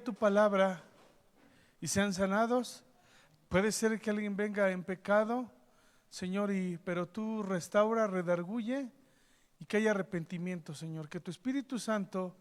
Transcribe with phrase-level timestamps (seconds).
[0.00, 0.82] tu palabra
[1.80, 2.82] y sean sanados.
[3.48, 5.50] Puede ser que alguien venga en pecado,
[6.08, 8.88] Señor, y, pero tú restaura, redarguye
[9.58, 11.08] y que haya arrepentimiento, Señor.
[11.08, 12.34] Que tu Espíritu Santo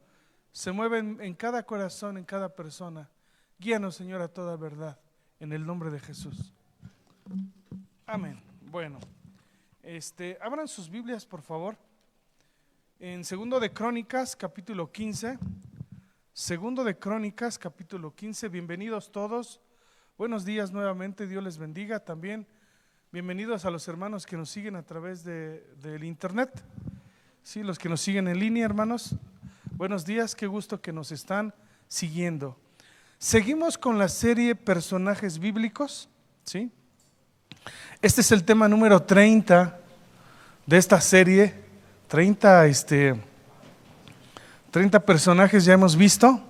[0.52, 3.10] se mueva en, en cada corazón, en cada persona.
[3.58, 5.00] Guíanos, Señor, a toda verdad,
[5.40, 6.54] en el nombre de Jesús.
[8.06, 8.42] Amén.
[8.72, 9.00] Bueno,
[9.84, 11.78] este, abran sus Biblias, por favor.
[13.00, 15.38] En segundo de Crónicas, capítulo 15.
[16.34, 18.48] Segundo de Crónicas, capítulo 15.
[18.50, 19.60] Bienvenidos todos.
[20.18, 21.28] Buenos días nuevamente.
[21.28, 22.48] Dios les bendiga también.
[23.12, 26.50] Bienvenidos a los hermanos que nos siguen a través de, del internet.
[27.44, 29.16] Sí, los que nos siguen en línea, hermanos.
[29.72, 30.36] Buenos días.
[30.36, 31.54] Qué gusto que nos están
[31.88, 32.58] siguiendo.
[33.18, 36.08] Seguimos con la serie Personajes Bíblicos.
[36.46, 36.72] ¿sí?
[38.02, 39.78] Este es el tema número 30
[40.66, 41.54] de esta serie.
[42.08, 43.20] 30, este,
[44.72, 46.42] 30 personajes ya hemos visto.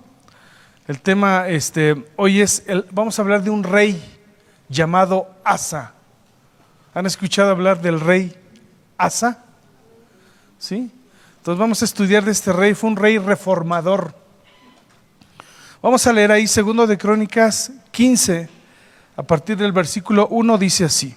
[0.86, 4.02] El tema este, hoy es, el, vamos a hablar de un rey
[4.68, 5.94] llamado Asa.
[6.92, 8.34] ¿Han escuchado hablar del rey
[8.98, 9.44] Asa?
[10.58, 10.90] ¿Sí?
[11.38, 12.74] Entonces vamos a estudiar de este rey.
[12.74, 14.14] Fue un rey reformador.
[15.82, 18.50] Vamos a leer ahí segundo de Crónicas 15,
[19.16, 21.14] a partir del versículo 1 dice así.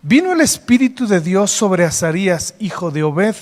[0.00, 3.34] Vino el Espíritu de Dios sobre Azarías, hijo de Obed,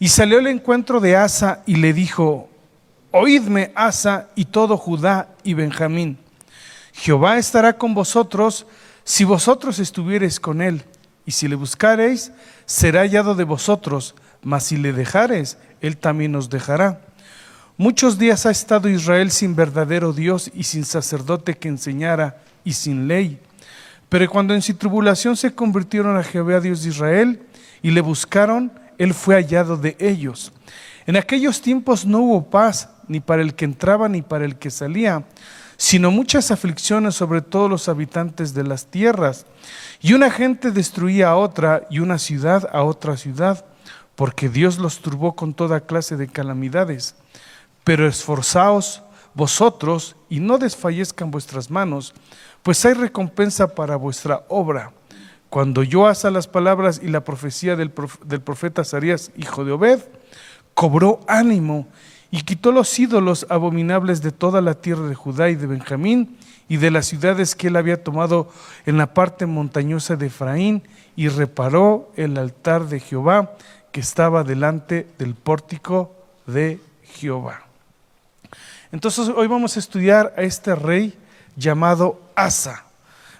[0.00, 2.48] y salió el encuentro de Asa y le dijo,
[3.12, 6.16] Oídme, Asa y todo Judá y Benjamín.
[6.92, 8.66] Jehová estará con vosotros
[9.04, 10.84] si vosotros estuviereis con él,
[11.26, 12.32] y si le buscareis,
[12.64, 17.02] será hallado de vosotros, mas si le dejareis, él también os dejará.
[17.76, 23.06] Muchos días ha estado Israel sin verdadero Dios y sin sacerdote que enseñara y sin
[23.06, 23.38] ley.
[24.08, 27.42] Pero cuando en su tribulación se convirtieron a Jehová Dios de Israel
[27.82, 30.52] y le buscaron, él fue hallado de ellos.
[31.06, 34.70] En aquellos tiempos no hubo paz ni para el que entraba ni para el que
[34.70, 35.24] salía,
[35.78, 39.46] sino muchas aflicciones sobre todos los habitantes de las tierras.
[40.02, 43.64] Y una gente destruía a otra y una ciudad a otra ciudad,
[44.16, 47.14] porque Dios los turbó con toda clase de calamidades.
[47.84, 52.12] Pero esforzaos vosotros y no desfallezcan vuestras manos,
[52.62, 54.92] pues hay recompensa para vuestra obra.
[55.50, 60.00] Cuando yo asa las palabras y la profecía del, profeta Sarías, hijo de Obed,
[60.74, 61.88] cobró ánimo
[62.30, 66.38] y quitó los ídolos abominables de toda la tierra de Judá y de Benjamín
[66.68, 68.48] y de las ciudades que él había tomado
[68.86, 70.84] en la parte montañosa de Efraín
[71.16, 73.56] y reparó el altar de Jehová
[73.90, 76.14] que estaba delante del pórtico
[76.46, 77.64] de Jehová.
[78.92, 81.18] Entonces hoy vamos a estudiar a este rey
[81.56, 82.84] llamado Asa,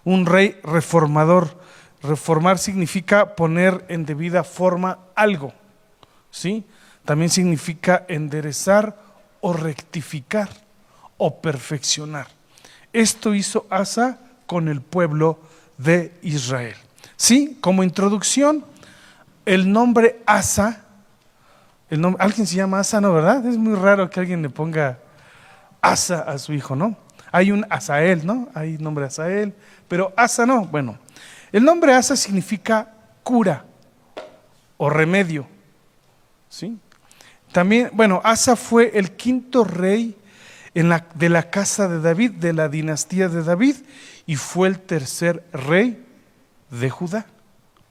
[0.04, 1.59] un rey reformador.
[2.02, 5.52] Reformar significa poner en debida forma algo,
[6.30, 6.64] ¿sí?
[7.04, 8.96] También significa enderezar
[9.40, 10.48] o rectificar
[11.18, 12.28] o perfeccionar.
[12.92, 15.38] Esto hizo Asa con el pueblo
[15.78, 16.76] de Israel.
[17.16, 18.64] Sí, como introducción,
[19.44, 20.84] el nombre Asa,
[22.18, 23.12] alguien se llama Asa, ¿no?
[23.12, 23.44] ¿Verdad?
[23.46, 24.98] Es muy raro que alguien le ponga
[25.82, 26.96] Asa a su hijo, ¿no?
[27.32, 28.48] Hay un Asael, ¿no?
[28.54, 29.54] Hay nombre Asael,
[29.88, 30.64] pero Asa no.
[30.64, 30.98] Bueno,
[31.52, 33.64] el nombre Asa significa cura
[34.76, 35.46] o remedio.
[36.48, 36.78] ¿Sí?
[37.52, 40.16] También, bueno, Asa fue el quinto rey
[40.72, 43.76] de la casa de David, de la dinastía de David,
[44.26, 46.04] y fue el tercer rey
[46.70, 47.26] de Judá.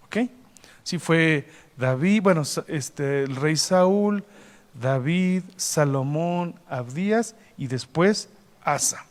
[0.06, 0.18] ¿Ok?
[1.00, 4.24] Fue David, bueno, este, el rey Saúl,
[4.74, 8.30] David, Salomón, Abdías y después
[8.64, 9.06] Asa.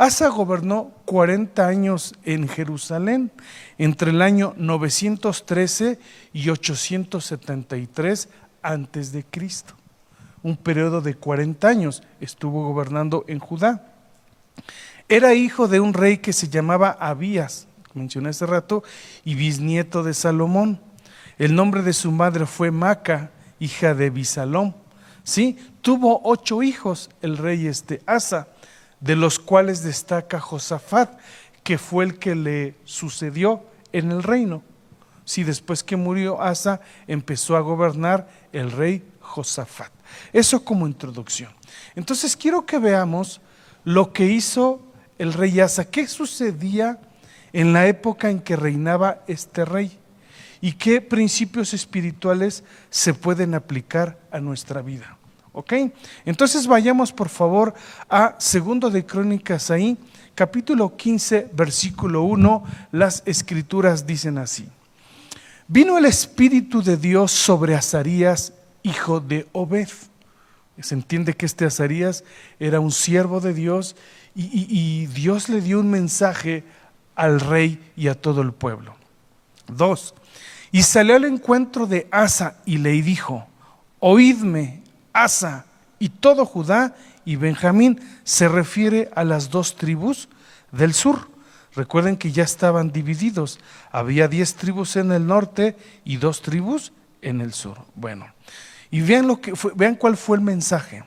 [0.00, 3.30] Asa gobernó 40 años en Jerusalén
[3.76, 5.98] entre el año 913
[6.32, 8.30] y 873
[8.62, 9.74] antes de Cristo.
[10.42, 13.92] Un periodo de 40 años estuvo gobernando en Judá.
[15.06, 18.82] Era hijo de un rey que se llamaba Abías, mencioné hace rato,
[19.22, 20.80] y bisnieto de Salomón.
[21.36, 24.74] El nombre de su madre fue Maca, hija de Bisalón.
[25.24, 25.58] ¿Sí?
[25.82, 28.48] Tuvo ocho hijos el rey este Asa
[29.00, 31.18] de los cuales destaca Josafat,
[31.62, 34.62] que fue el que le sucedió en el reino.
[35.24, 39.92] Si después que murió Asa empezó a gobernar el rey Josafat.
[40.32, 41.52] Eso como introducción.
[41.94, 43.40] Entonces quiero que veamos
[43.84, 44.82] lo que hizo
[45.18, 47.00] el rey Asa, qué sucedía
[47.52, 49.98] en la época en que reinaba este rey
[50.60, 55.19] y qué principios espirituales se pueden aplicar a nuestra vida.
[55.52, 55.72] ¿Ok?
[56.24, 57.74] Entonces vayamos por favor
[58.08, 59.96] a Segundo de Crónicas ahí,
[60.34, 62.64] capítulo 15, versículo 1.
[62.92, 64.68] Las escrituras dicen así.
[65.66, 68.52] Vino el Espíritu de Dios sobre Azarías,
[68.82, 69.88] hijo de Obed.
[70.80, 72.24] Se entiende que este Azarías
[72.58, 73.96] era un siervo de Dios
[74.34, 76.64] y, y Dios le dio un mensaje
[77.16, 78.94] al rey y a todo el pueblo.
[79.66, 80.14] Dos,
[80.72, 83.46] y salió al encuentro de Asa y le dijo,
[83.98, 84.79] oídme,
[85.12, 85.66] Asa
[85.98, 90.28] y todo Judá y Benjamín, se refiere a las dos tribus
[90.72, 91.28] del sur.
[91.74, 93.60] Recuerden que ya estaban divididos.
[93.92, 96.92] Había diez tribus en el norte y dos tribus
[97.22, 97.78] en el sur.
[97.94, 98.26] Bueno,
[98.90, 101.04] y vean, lo que vean cuál fue el mensaje.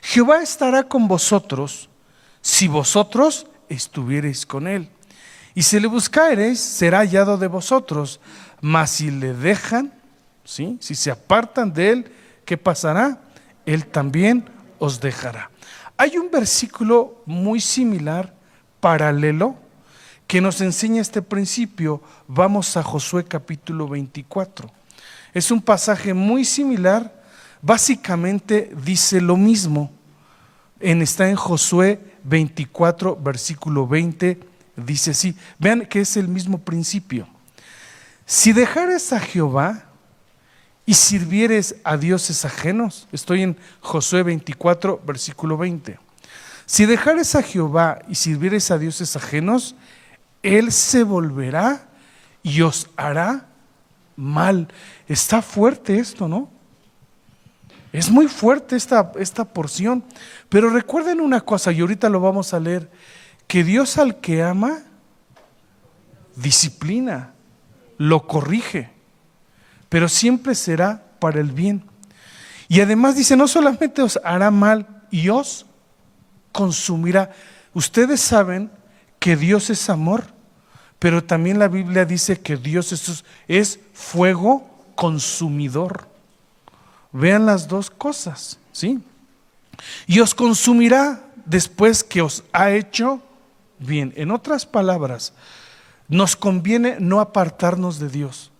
[0.00, 1.90] Jehová estará con vosotros
[2.40, 4.88] si vosotros estuviereis con él.
[5.54, 8.20] Y si le buscareis, será hallado de vosotros.
[8.60, 9.92] Mas si le dejan,
[10.44, 10.78] ¿sí?
[10.80, 12.12] si se apartan de él,
[12.44, 13.20] ¿qué pasará?
[13.68, 14.46] Él también
[14.78, 15.50] os dejará.
[15.98, 18.34] Hay un versículo muy similar,
[18.80, 19.56] paralelo,
[20.26, 22.02] que nos enseña este principio.
[22.26, 24.70] Vamos a Josué capítulo 24.
[25.34, 27.22] Es un pasaje muy similar,
[27.60, 29.90] básicamente dice lo mismo.
[30.80, 34.40] En, está en Josué 24, versículo 20,
[34.76, 35.36] dice así.
[35.58, 37.28] Vean que es el mismo principio.
[38.24, 39.87] Si dejares a Jehová
[40.88, 45.98] y sirvieres a dioses ajenos, estoy en Josué 24, versículo 20.
[46.64, 49.74] Si dejares a Jehová y sirvieres a dioses ajenos,
[50.42, 51.90] Él se volverá
[52.42, 53.48] y os hará
[54.16, 54.68] mal.
[55.06, 56.48] Está fuerte esto, ¿no?
[57.92, 60.02] Es muy fuerte esta, esta porción.
[60.48, 62.90] Pero recuerden una cosa, y ahorita lo vamos a leer,
[63.46, 64.84] que Dios al que ama,
[66.34, 67.34] disciplina,
[67.98, 68.96] lo corrige,
[69.88, 71.84] pero siempre será para el bien.
[72.68, 75.66] Y además dice, no solamente os hará mal y os
[76.52, 77.32] consumirá.
[77.72, 78.70] Ustedes saben
[79.18, 80.24] que Dios es amor,
[80.98, 86.08] pero también la Biblia dice que Dios es, es fuego consumidor.
[87.12, 89.00] Vean las dos cosas, ¿sí?
[90.06, 93.22] Y os consumirá después que os ha hecho
[93.78, 94.12] bien.
[94.16, 95.32] En otras palabras,
[96.08, 98.50] nos conviene no apartarnos de Dios,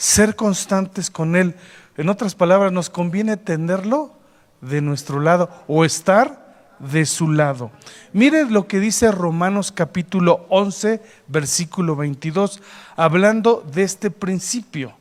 [0.00, 1.54] ser constantes con Él.
[1.98, 4.14] En otras palabras, nos conviene tenerlo
[4.62, 7.70] de nuestro lado o estar de su lado.
[8.14, 12.62] Miren lo que dice Romanos capítulo 11, versículo 22,
[12.96, 14.94] hablando de este principio.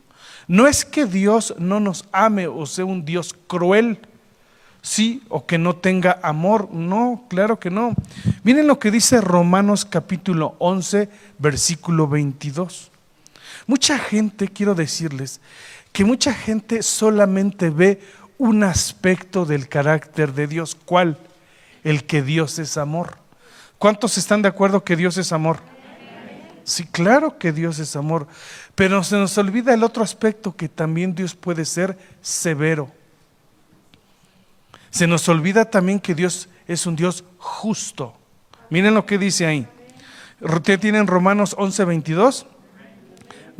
[0.49, 3.99] No es que Dios no nos ame o sea un Dios cruel,
[4.81, 6.73] sí, o que no tenga amor.
[6.73, 7.93] No, claro que no.
[8.43, 12.88] Miren lo que dice Romanos capítulo 11, versículo 22.
[13.69, 15.41] Mucha gente, quiero decirles,
[15.91, 18.01] que mucha gente solamente ve
[18.39, 20.75] un aspecto del carácter de Dios.
[20.85, 21.19] ¿Cuál?
[21.83, 23.19] El que Dios es amor.
[23.77, 25.59] ¿Cuántos están de acuerdo que Dios es amor?
[26.63, 28.25] Sí, claro que Dios es amor.
[28.73, 32.89] Pero se nos olvida el otro aspecto que también Dios puede ser severo.
[34.89, 38.17] Se nos olvida también que Dios es un Dios justo.
[38.71, 39.67] Miren lo que dice ahí.
[40.63, 42.47] Tienen Romanos 11, 22.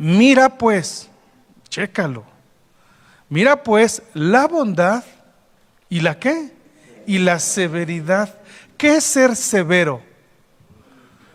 [0.00, 1.10] Mira pues,
[1.68, 2.24] chécalo.
[3.28, 5.04] Mira pues la bondad
[5.90, 6.54] y la qué?
[7.06, 8.40] Y la severidad.
[8.78, 10.00] ¿Qué es ser severo?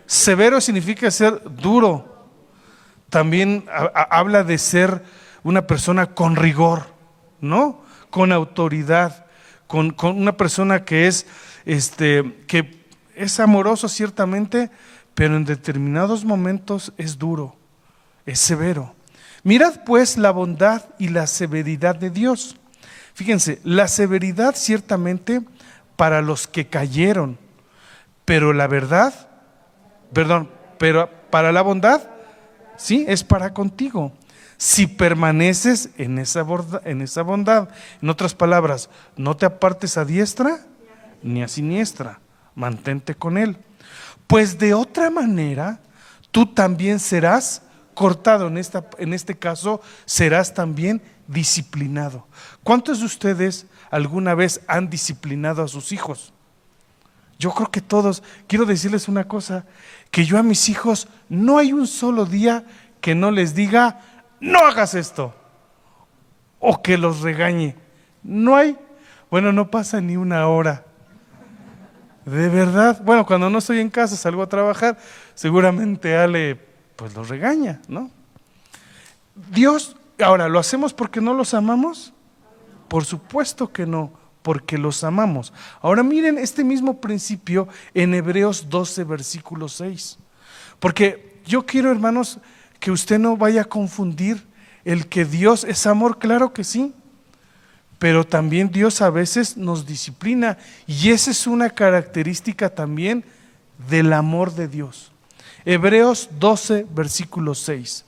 [0.07, 2.27] Severo significa ser duro,
[3.11, 5.03] también habla de ser
[5.43, 6.87] una persona con rigor,
[7.41, 7.83] ¿no?
[8.09, 9.27] Con autoridad,
[9.67, 11.27] con, una persona que es,
[11.65, 14.71] este, que es amoroso ciertamente,
[15.13, 17.55] pero en determinados momentos es duro,
[18.25, 18.95] es severo.
[19.43, 22.57] Mirad pues la bondad y la severidad de Dios.
[23.13, 25.41] Fíjense, la severidad ciertamente
[25.95, 27.37] para los que cayeron,
[28.25, 29.13] pero la verdad,
[30.11, 32.01] perdón, pero para la bondad
[32.77, 34.13] Sí, es para contigo.
[34.57, 36.45] Si permaneces en esa,
[36.85, 37.69] en esa bondad,
[38.01, 40.59] en otras palabras, no te apartes a diestra
[41.21, 42.19] ni a siniestra,
[42.53, 43.57] mantente con Él.
[44.27, 45.79] Pues de otra manera,
[46.31, 47.61] tú también serás
[47.95, 52.27] cortado, en, esta, en este caso, serás también disciplinado.
[52.63, 56.33] ¿Cuántos de ustedes alguna vez han disciplinado a sus hijos?
[57.39, 59.65] Yo creo que todos, quiero decirles una cosa,
[60.11, 62.65] que yo a mis hijos no hay un solo día
[63.01, 64.01] que no les diga,
[64.39, 65.33] no hagas esto,
[66.59, 67.75] o que los regañe.
[68.23, 68.77] No hay,
[69.29, 70.85] bueno, no pasa ni una hora.
[72.25, 74.97] De verdad, bueno, cuando no estoy en casa, salgo a trabajar,
[75.35, 78.09] seguramente Ale pues los regaña, ¿no?
[79.51, 82.13] Dios, ahora, ¿lo hacemos porque no los amamos?
[82.87, 84.11] Por supuesto que no
[84.41, 85.51] porque los amamos.
[85.81, 90.19] Ahora miren este mismo principio en Hebreos 12, versículo 6.
[90.79, 92.37] Porque yo quiero, hermanos,
[92.79, 94.45] que usted no vaya a confundir
[94.83, 96.93] el que Dios es amor, claro que sí.
[97.97, 103.25] pero también Dios a veces nos disciplina y esa es una característica también
[103.89, 105.11] del amor de Dios.
[105.65, 108.05] Hebreos 12, versículo 6.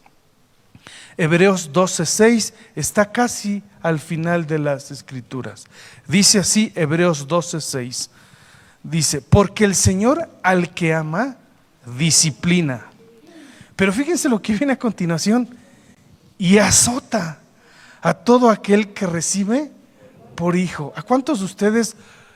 [1.18, 5.66] Hebreos 12, 6 está casi al final de las escrituras.
[6.08, 8.12] Dice así Hebreos 12, 6.
[8.84, 11.38] Dice, porque el Señor al que ama,
[11.98, 12.86] disciplina.
[13.76, 15.50] Pero fíjense lo que viene a continuación.
[16.38, 17.40] Y azota
[18.02, 19.72] a todo aquel que recibe
[20.36, 20.94] por hijo.
[20.96, 21.96] ¿A cuántos de ustedes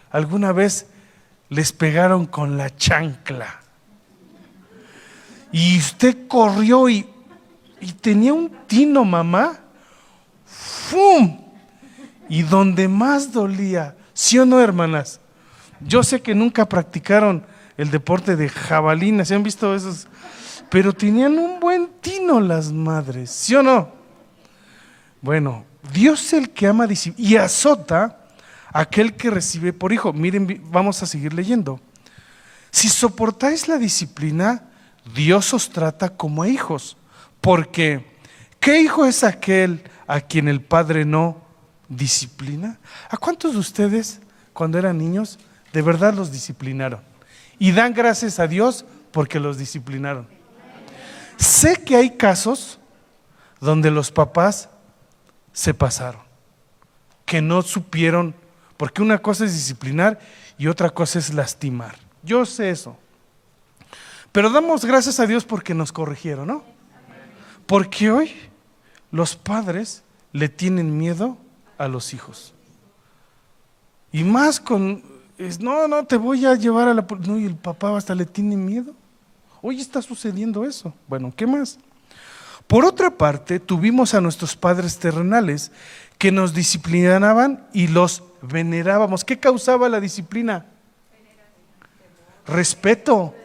[0.10, 0.88] alguna vez
[1.50, 3.61] les pegaron con la chancla?
[5.52, 7.08] Y usted corrió y,
[8.00, 9.60] tenía un tino, mamá.
[10.46, 11.40] ¡Fum!
[12.30, 15.20] Y donde más dolía, ¿sí o no, hermanas?
[15.82, 17.44] Yo sé que nunca practicaron
[17.78, 20.08] el deporte de jabalina, ¿se han visto esos?
[20.70, 23.90] Pero tenían un buen tino las madres, ¿sí o no?
[25.22, 28.22] Bueno, Dios es el que ama y azota
[28.72, 30.14] aquel que recibe por hijo.
[30.14, 31.80] Miren, vamos a seguir leyendo.
[32.72, 34.71] Si soportáis la disciplina,
[35.14, 36.98] Dios os trata como hijos.
[37.40, 38.18] Porque,
[38.60, 41.42] ¿qué hijo es aquel a quien el Padre no
[41.90, 42.80] disciplina?
[43.10, 44.22] ¿A cuántos de ustedes,
[44.54, 45.40] cuando eran niños,
[45.74, 47.02] de verdad los disciplinaron?
[47.58, 50.28] Y dan gracias a Dios porque los disciplinaron.
[51.38, 52.80] Sé que hay casos
[53.60, 54.70] donde los papás
[55.54, 56.22] se pasaron,
[57.26, 58.36] que no supieron,
[58.78, 60.20] porque una cosa es disciplinar
[60.58, 61.96] y otra cosa es lastimar.
[62.24, 62.98] Yo sé eso.
[64.32, 66.64] Pero damos gracias a Dios porque nos corrigieron, ¿no?
[67.66, 68.32] Porque hoy
[69.12, 71.38] los padres le tienen miedo
[71.78, 72.54] a los hijos.
[74.12, 75.04] Y más con,
[75.60, 77.06] no, no, te voy a llevar a la...
[77.26, 78.94] No, y el papá hasta le tiene miedo.
[79.62, 80.94] Hoy está sucediendo eso.
[81.08, 81.78] Bueno, ¿qué más?
[82.68, 85.72] Por otra parte, tuvimos a nuestros padres terrenales
[86.18, 89.26] que nos disciplinaban y los venerábamos.
[89.26, 90.66] ¿Qué causaba la disciplina?
[92.48, 93.36] Respeto,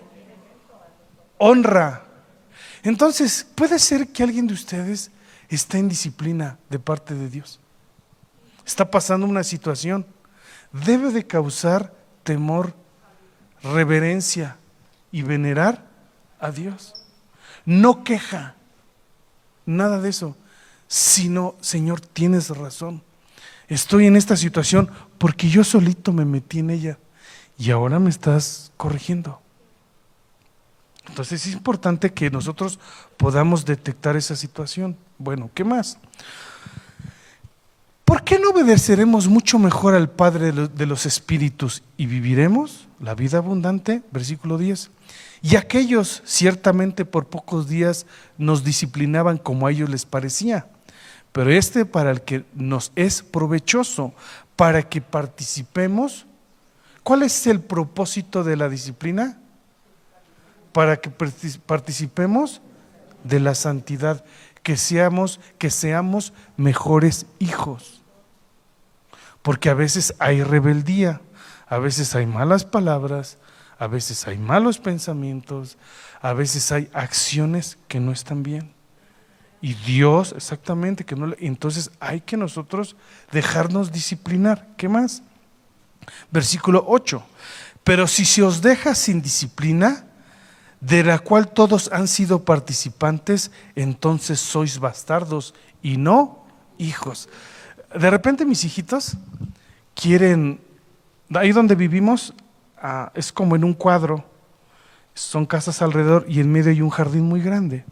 [1.39, 2.05] honra.
[2.83, 5.11] Entonces, puede ser que alguien de ustedes
[5.49, 7.61] esté en disciplina de parte de Dios.
[8.65, 10.07] Está pasando una situación.
[10.73, 12.75] Debe de causar temor,
[13.63, 14.57] reverencia
[15.13, 15.87] y venerar
[16.41, 16.93] a Dios.
[17.65, 18.55] No queja
[19.65, 20.37] nada de eso,
[20.89, 23.03] sino, Señor, tienes razón.
[23.69, 26.99] Estoy en esta situación porque yo solito me metí en ella
[27.59, 29.41] y ahora me estás corrigiendo.
[31.09, 32.79] Entonces es importante que nosotros
[33.17, 34.97] podamos detectar esa situación.
[35.19, 35.99] Bueno, ¿qué más?
[38.05, 43.39] ¿Por qué no obedeceremos mucho mejor al Padre de los Espíritus y viviremos la vida
[43.39, 44.03] abundante?
[44.13, 44.91] Versículo 10.
[45.43, 48.07] Y aquellos ciertamente por pocos días
[48.39, 50.69] nos disciplinaban como a ellos les parecía,
[51.33, 54.15] pero este para el que nos es provechoso,
[54.55, 56.27] para que participemos.
[57.03, 59.39] ¿Cuál es el propósito de la disciplina?
[60.77, 62.61] Para que participemos
[63.25, 64.23] de la santidad,
[64.63, 68.03] que seamos, que seamos mejores hijos.
[69.41, 71.23] Porque a veces hay rebeldía,
[71.67, 73.39] a veces hay malas palabras,
[73.79, 75.79] a veces hay malos pensamientos,
[76.21, 78.75] a veces hay acciones que no están bien.
[79.63, 82.97] Y Dios, exactamente, que no entonces hay que nosotros
[83.33, 84.69] dejarnos disciplinar.
[84.77, 85.23] ¿Qué más?
[86.31, 87.25] Versículo 8.
[87.83, 90.06] Pero si se os deja sin disciplina,
[90.81, 96.45] de la cual todos han sido participantes, entonces sois bastardos y no
[96.79, 97.29] hijos.
[97.99, 99.17] De repente mis hijitos
[99.95, 100.61] quieren,
[101.35, 102.35] ahí donde vivimos,
[102.89, 104.25] Ah, es como en un cuadro,
[105.15, 107.85] son casas alrededor y en medio hay un jardín muy grande.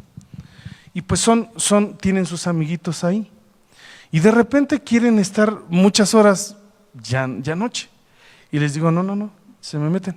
[0.92, 3.30] Y pues son, son, tienen sus amiguitos ahí.
[4.12, 6.56] Y de repente quieren estar muchas horas
[6.92, 7.88] ya, ya noche.
[8.52, 10.16] Y les digo, no, no, no, se me meten.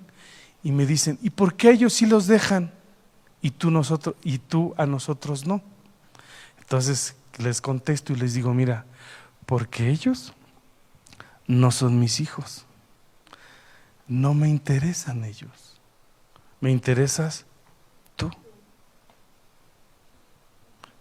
[0.64, 2.74] Y me dicen, ¿y por qué ellos sí los dejan
[3.42, 5.62] y tú, nosotros, y tú a nosotros no?
[6.60, 8.86] Entonces les contesto y les digo, mira,
[9.46, 10.34] porque ellos
[11.48, 12.68] no son mis hijos
[14.08, 15.80] no me interesan ellos,
[16.62, 17.46] me interesas
[18.16, 18.32] tú.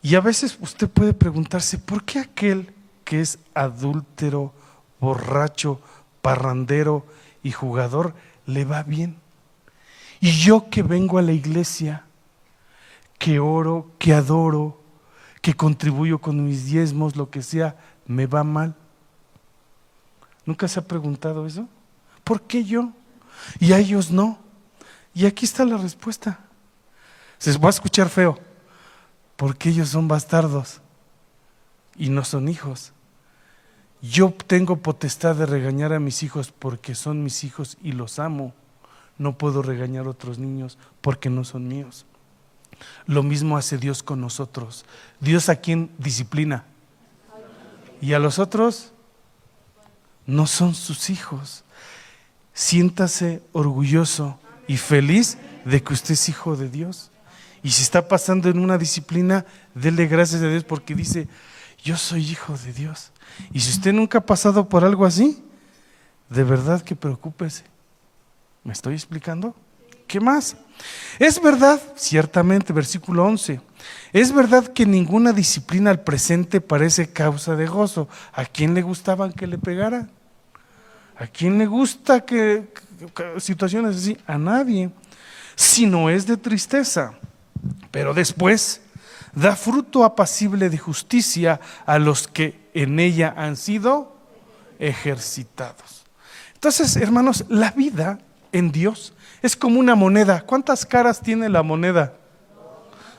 [0.03, 4.53] Y a veces usted puede preguntarse, ¿por qué aquel que es adúltero,
[5.01, 5.81] borracho,
[6.21, 7.07] parrandero
[7.43, 9.19] y jugador le va bien?
[10.20, 12.04] Y yo que vengo a la iglesia,
[13.18, 14.80] que oro, que adoro,
[15.40, 18.75] que contribuyo con mis diezmos, lo que sea, me va mal.
[20.44, 21.68] ¿Nunca se ha preguntado eso?
[22.25, 22.92] ¿Por qué yo?
[23.61, 24.38] Y a ellos no.
[25.14, 26.40] Y aquí está la respuesta.
[27.38, 28.38] Se va a escuchar feo,
[29.37, 30.80] porque ellos son bastardos
[31.96, 32.92] y no son hijos.
[34.02, 38.54] yo tengo potestad de regañar a mis hijos porque son mis hijos y los amo.
[39.18, 42.06] No puedo regañar a otros niños porque no son míos.
[43.06, 44.85] Lo mismo hace Dios con nosotros.
[45.20, 46.64] Dios a quien disciplina.
[48.00, 48.92] Y a los otros
[50.26, 51.64] no son sus hijos.
[52.52, 57.11] Siéntase orgulloso y feliz de que usted es hijo de Dios.
[57.62, 59.44] Y si está pasando en una disciplina,
[59.75, 61.28] dele gracias a Dios porque dice,
[61.82, 63.12] yo soy hijo de Dios.
[63.52, 65.42] Y si usted nunca ha pasado por algo así,
[66.28, 67.64] de verdad que preocúpese.
[68.66, 69.54] ¿Me estoy explicando?
[70.08, 70.56] ¿Qué más?
[71.20, 73.61] Es verdad, ciertamente, versículo 11,
[74.12, 78.08] es verdad que ninguna disciplina al presente parece causa de gozo.
[78.32, 80.08] ¿A quién le gustaban que le pegara?
[81.16, 82.66] ¿A quién le gusta que,
[83.38, 84.18] situaciones así?
[84.26, 84.90] A nadie.
[85.54, 87.14] Si no es de tristeza.
[87.92, 88.80] Pero después
[89.32, 94.16] da fruto apacible de justicia a los que en ella han sido
[94.80, 96.04] ejercitados.
[96.54, 98.18] Entonces, hermanos, la vida
[98.57, 100.41] en Dios es como una moneda.
[100.41, 102.15] ¿Cuántas caras tiene la moneda?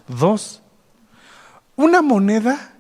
[0.08, 0.62] Dos.
[1.76, 2.74] Una moneda,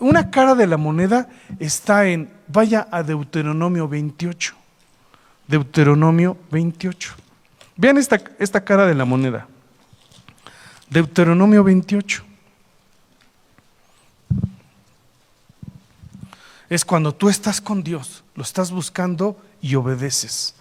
[0.00, 4.54] una cara de la moneda está en, vaya a Deuteronomio 28.
[5.46, 7.14] Deuteronomio 28.
[7.76, 9.46] Vean esta, esta cara de la moneda.
[10.90, 12.24] Deuteronomio 28.
[16.68, 20.55] Es cuando tú estás con Dios, lo estás buscando y obedeces.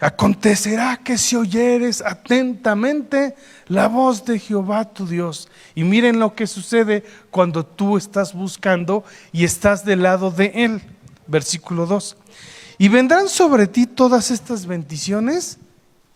[0.00, 3.34] Acontecerá que si oyeres atentamente
[3.66, 5.48] la voz de Jehová tu Dios.
[5.74, 9.02] Y miren lo que sucede cuando tú estás buscando
[9.32, 10.82] y estás del lado de Él.
[11.26, 12.16] Versículo 2.
[12.78, 15.58] Y vendrán sobre ti todas estas bendiciones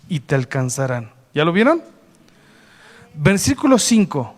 [0.08, 1.10] y te alcanzarán.
[1.34, 1.82] ¿Ya lo vieron?
[3.14, 4.32] Versículo 5.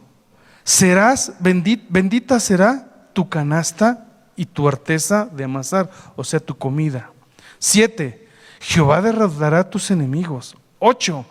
[0.64, 7.11] Serás, bendita, bendita será tu canasta y tu arteza de amasar, o sea, tu comida.
[7.59, 8.23] 7
[8.66, 10.57] Jehová derrotará a tus enemigos.
[10.79, 11.27] Ocho,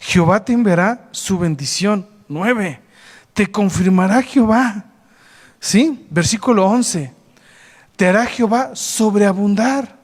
[0.00, 2.08] Jehová te enviará su bendición.
[2.28, 2.80] Nueve,
[3.34, 4.86] te confirmará Jehová.
[5.60, 6.06] ¿Sí?
[6.08, 7.12] Versículo 11,
[7.94, 9.98] te hará Jehová sobreabundar.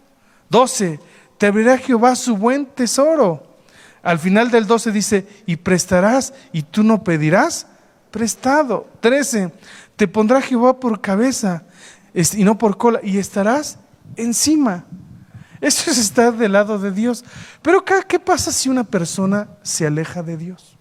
[0.50, 1.00] 12,
[1.38, 3.56] te abrirá Jehová su buen tesoro.
[4.02, 7.66] Al final del 12 dice, y prestarás y tú no pedirás
[8.10, 8.90] prestado.
[9.00, 9.50] 13,
[9.96, 11.62] te pondrá Jehová por cabeza
[12.12, 13.78] y no por cola y estarás
[14.16, 14.84] encima.
[15.64, 17.24] Eso es estar del lado de Dios.
[17.62, 20.76] Pero ¿qué pasa si una persona se aleja de Dios?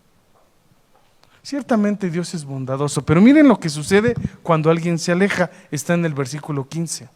[1.41, 6.04] Ciertamente Dios es bondadoso, pero miren lo que sucede cuando alguien se aleja, está en
[6.04, 7.08] el versículo 15.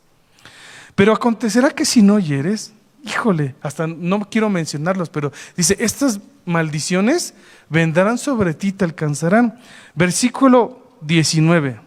[0.95, 2.71] Pero acontecerá que si no oyeres,
[3.03, 7.33] híjole, hasta no quiero mencionarlos, pero dice, estas maldiciones
[7.67, 9.59] vendrán sobre ti, te alcanzarán.
[9.93, 11.81] Versículo 19,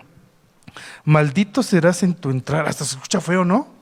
[1.07, 3.80] maldito serás en tu entrada, hasta se escucha feo, ¿no?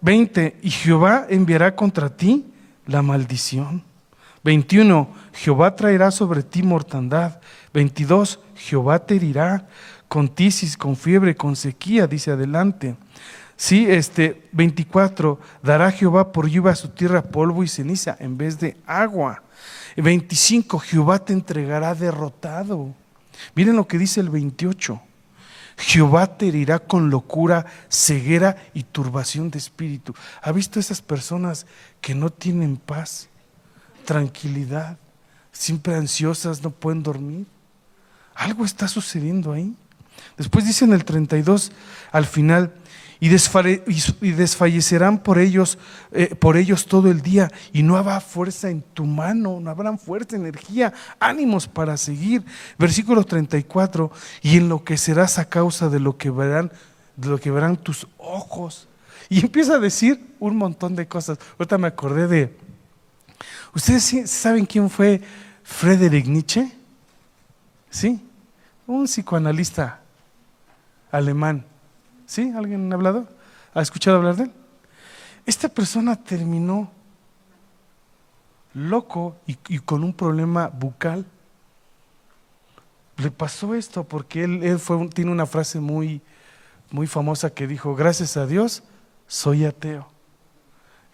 [0.00, 2.46] 20, y Jehová enviará contra ti
[2.86, 3.84] la maldición.
[4.42, 7.40] 21, Jehová traerá sobre ti mortandad.
[7.74, 9.68] 22, Jehová te herirá
[10.08, 12.96] con tisis, con fiebre, con sequía, dice adelante.
[13.56, 18.58] Sí, este 24, dará Jehová por lluvia a su tierra polvo y ceniza en vez
[18.58, 19.42] de agua.
[19.96, 22.94] 25, Jehová te entregará derrotado.
[23.54, 25.00] Miren lo que dice el 28.
[25.80, 30.14] Jehová te herirá con locura, ceguera y turbación de espíritu.
[30.42, 31.66] ¿Ha visto esas personas
[32.02, 33.28] que no tienen paz,
[34.04, 34.98] tranquilidad,
[35.52, 37.46] siempre ansiosas, no pueden dormir?
[38.34, 39.74] Algo está sucediendo ahí.
[40.36, 41.72] Después dice en el 32,
[42.12, 42.74] al final,
[43.20, 45.78] y, desfallecerán por ellos,
[46.10, 49.94] eh, por ellos todo el día, y no habrá fuerza en tu mano, no habrá
[49.98, 52.42] fuerza, energía, ánimos para seguir.
[52.78, 56.72] Versículo 34, y enloquecerás a causa de lo que verán,
[57.16, 58.88] de lo que verán tus ojos.
[59.28, 61.38] Y empieza a decir un montón de cosas.
[61.58, 62.56] Ahorita me acordé de.
[63.74, 65.20] ¿Ustedes saben quién fue
[65.62, 66.72] Friedrich Nietzsche?
[67.90, 68.20] Sí,
[68.86, 70.00] un psicoanalista
[71.12, 71.69] alemán.
[72.30, 72.52] ¿Sí?
[72.56, 73.26] ¿Alguien ha hablado?
[73.74, 74.52] ¿Ha escuchado hablar de él?
[75.46, 76.88] Esta persona terminó
[78.72, 81.26] loco y, con un problema bucal.
[83.16, 84.80] Le pasó esto porque él,
[85.12, 86.22] tiene una frase muy,
[86.92, 88.84] muy famosa que dijo, gracias a Dios,
[89.26, 90.06] soy ateo.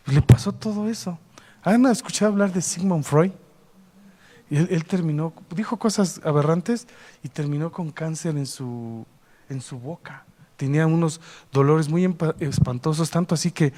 [0.04, 1.18] le pasó todo eso.
[1.62, 3.32] ¿Han escuchado hablar de Sigmund Freud?
[4.50, 6.86] Él, él, terminó, dijo cosas aberrantes
[7.22, 9.06] y terminó con cáncer en su,
[9.48, 11.20] en su boca tenía unos
[11.52, 12.04] dolores muy
[12.40, 13.72] espantosos, tanto así que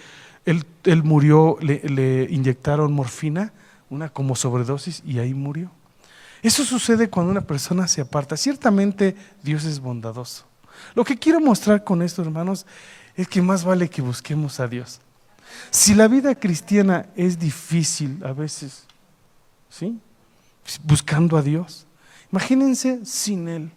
[0.45, 3.53] él, él murió, le, le, inyectaron morfina,
[3.91, 5.71] una como sobredosis, y ahí murió.
[6.43, 8.37] Eso sucede cuando una persona se aparta.
[8.37, 10.45] Ciertamente Dios es bondadoso.
[10.95, 12.65] Lo que quiero mostrar con esto, hermanos,
[13.17, 15.01] es que más vale que busquemos a Dios.
[15.71, 18.85] Si la vida cristiana es difícil a veces,
[19.69, 19.99] ¿sí?
[20.85, 21.87] Buscando a Dios.
[22.31, 23.73] Imagínense sin Él.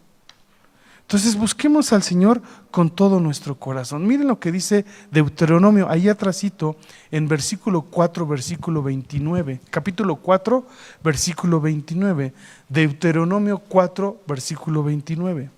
[1.11, 4.07] Entonces busquemos al Señor con todo nuestro corazón.
[4.07, 6.77] Miren lo que dice Deuteronomio, ahí atrásito,
[7.11, 9.59] en versículo 4, versículo 29.
[9.69, 10.65] Capítulo 4,
[11.03, 12.33] versículo 29.
[12.69, 15.49] Deuteronomio 4, versículo 29.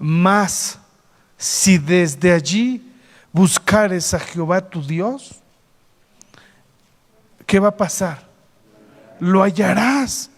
[0.00, 0.78] Más
[1.38, 2.92] si desde allí
[3.32, 5.36] buscares a Jehová tu Dios,
[7.46, 8.28] ¿qué va a pasar?
[9.18, 10.28] Lo hallarás.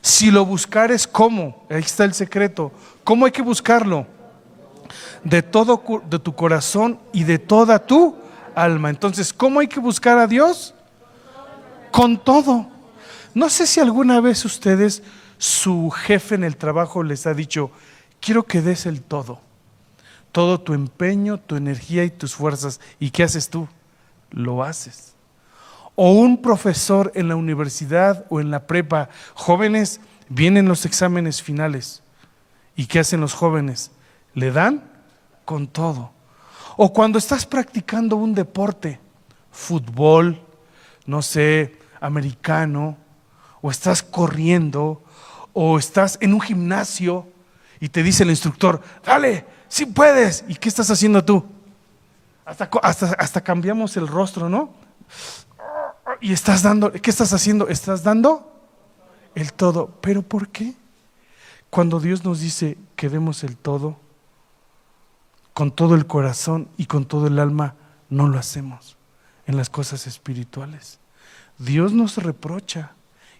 [0.00, 1.66] Si lo buscares, ¿cómo?
[1.68, 2.72] Ahí está el secreto
[3.08, 4.06] ¿Cómo hay que buscarlo?
[5.24, 8.14] De todo de tu corazón y de toda tu
[8.54, 8.90] alma.
[8.90, 10.74] Entonces, ¿cómo hay que buscar a Dios?
[11.90, 12.68] Con todo.
[13.32, 15.02] No sé si alguna vez ustedes,
[15.38, 17.70] su jefe en el trabajo les ha dicho,
[18.20, 19.40] quiero que des el todo.
[20.30, 22.78] Todo tu empeño, tu energía y tus fuerzas.
[23.00, 23.68] ¿Y qué haces tú?
[24.30, 25.14] Lo haces.
[25.94, 32.02] O un profesor en la universidad o en la prepa, jóvenes, vienen los exámenes finales
[32.78, 33.90] ¿Y qué hacen los jóvenes?
[34.34, 34.84] Le dan
[35.44, 36.12] con todo.
[36.76, 39.00] O cuando estás practicando un deporte,
[39.50, 40.40] fútbol,
[41.04, 42.96] no sé, americano,
[43.62, 45.02] o estás corriendo,
[45.52, 47.26] o estás en un gimnasio
[47.80, 50.44] y te dice el instructor, dale, si puedes.
[50.46, 51.44] ¿Y qué estás haciendo tú?
[52.44, 54.72] Hasta, hasta, hasta cambiamos el rostro, ¿no?
[56.20, 57.66] Y estás dando, ¿qué estás haciendo?
[57.66, 58.52] Estás dando
[59.34, 59.88] el todo.
[60.00, 60.74] ¿Pero por qué?
[61.70, 63.98] Cuando Dios nos dice que demos el todo,
[65.52, 67.74] con todo el corazón y con todo el alma,
[68.10, 68.96] no lo hacemos
[69.46, 71.00] en las cosas espirituales.
[71.58, 72.92] Dios nos reprocha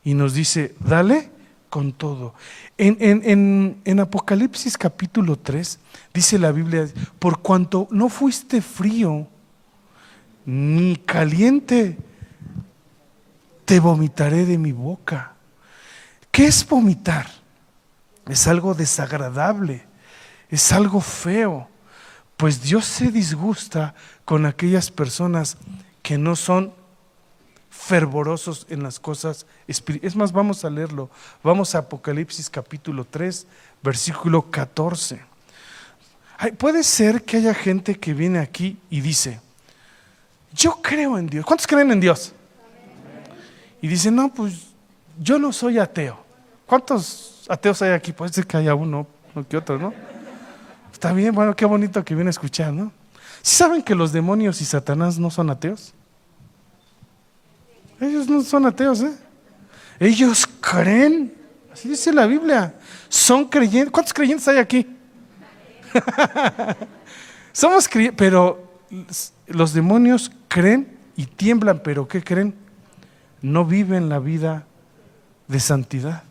[0.03, 1.31] y nos dice, dale
[1.71, 2.35] con todo.
[2.77, 5.79] En, en, Apocalipsis capítulo 3
[6.15, 6.89] dice la Biblia,
[7.19, 9.29] por cuanto no fuiste frío
[10.45, 11.99] ni caliente,
[13.65, 15.35] te vomitaré de mi boca.
[16.31, 17.27] ¿Qué es vomitar?
[18.29, 19.87] Es algo desagradable,
[20.51, 21.69] es algo feo,
[22.37, 25.57] pues Dios se disgusta con aquellas personas
[26.03, 26.73] que no son
[27.69, 30.13] fervorosos en las cosas espirituales.
[30.13, 31.11] Es más, vamos a leerlo.
[31.43, 33.47] Vamos a Apocalipsis capítulo 3,
[33.83, 35.21] versículo 14.
[36.59, 39.41] puede ser que haya gente que viene aquí y dice,
[40.53, 41.45] yo creo en Dios.
[41.45, 42.33] ¿Cuántos creen en Dios?
[43.81, 44.69] Y dice, no, pues
[45.19, 46.25] yo no soy ateo.
[46.67, 48.13] ¿Cuántos ateos hay aquí?
[48.13, 49.93] Puede ser que haya uno, no que otro, ¿no?
[50.93, 52.93] Está bien, bueno, qué bonito que viene a escuchar, ¿no?
[53.43, 55.95] ¿Saben que los demonios y Satanás no son ateos?
[58.01, 59.17] Ellos no son ateos, ¿eh?
[60.01, 61.35] Ellos creen,
[61.73, 62.75] así dice la Biblia,
[63.09, 63.91] son creyentes.
[63.91, 64.87] ¿Cuántos creyentes hay aquí?
[67.53, 68.69] Somos creyentes, pero
[69.47, 72.55] los demonios creen y tiemblan, pero ¿qué creen?
[73.43, 74.67] No viven la vida
[75.49, 76.28] de santidad.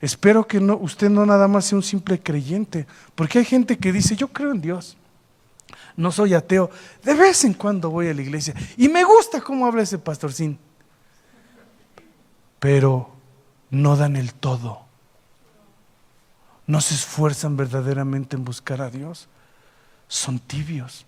[0.00, 3.92] Espero que no, usted no nada más sea un simple creyente, porque hay gente que
[3.92, 4.96] dice, yo creo en Dios,
[5.96, 6.70] no soy ateo,
[7.02, 10.58] de vez en cuando voy a la iglesia y me gusta cómo habla ese pastorcín,
[12.60, 13.10] pero
[13.70, 14.82] no dan el todo,
[16.66, 19.28] no se esfuerzan verdaderamente en buscar a Dios,
[20.06, 21.04] son tibios.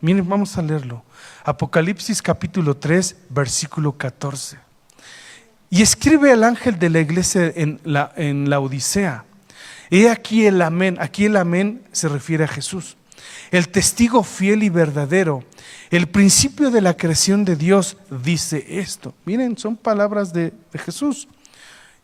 [0.00, 1.02] Miren, vamos a leerlo.
[1.44, 4.63] Apocalipsis capítulo 3, versículo 14.
[5.74, 9.24] Y escribe el ángel de la iglesia en la, Odisea.
[9.90, 10.98] He aquí el amén.
[11.00, 12.96] Aquí el amén se refiere a Jesús.
[13.50, 15.42] El testigo fiel y verdadero.
[15.90, 19.14] El principio de la creación de Dios dice esto.
[19.24, 21.26] Miren, son palabras de, Jesús.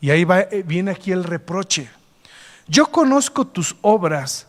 [0.00, 1.88] Y ahí va, eh, viene aquí el reproche.
[2.66, 4.48] Yo conozco tus obras.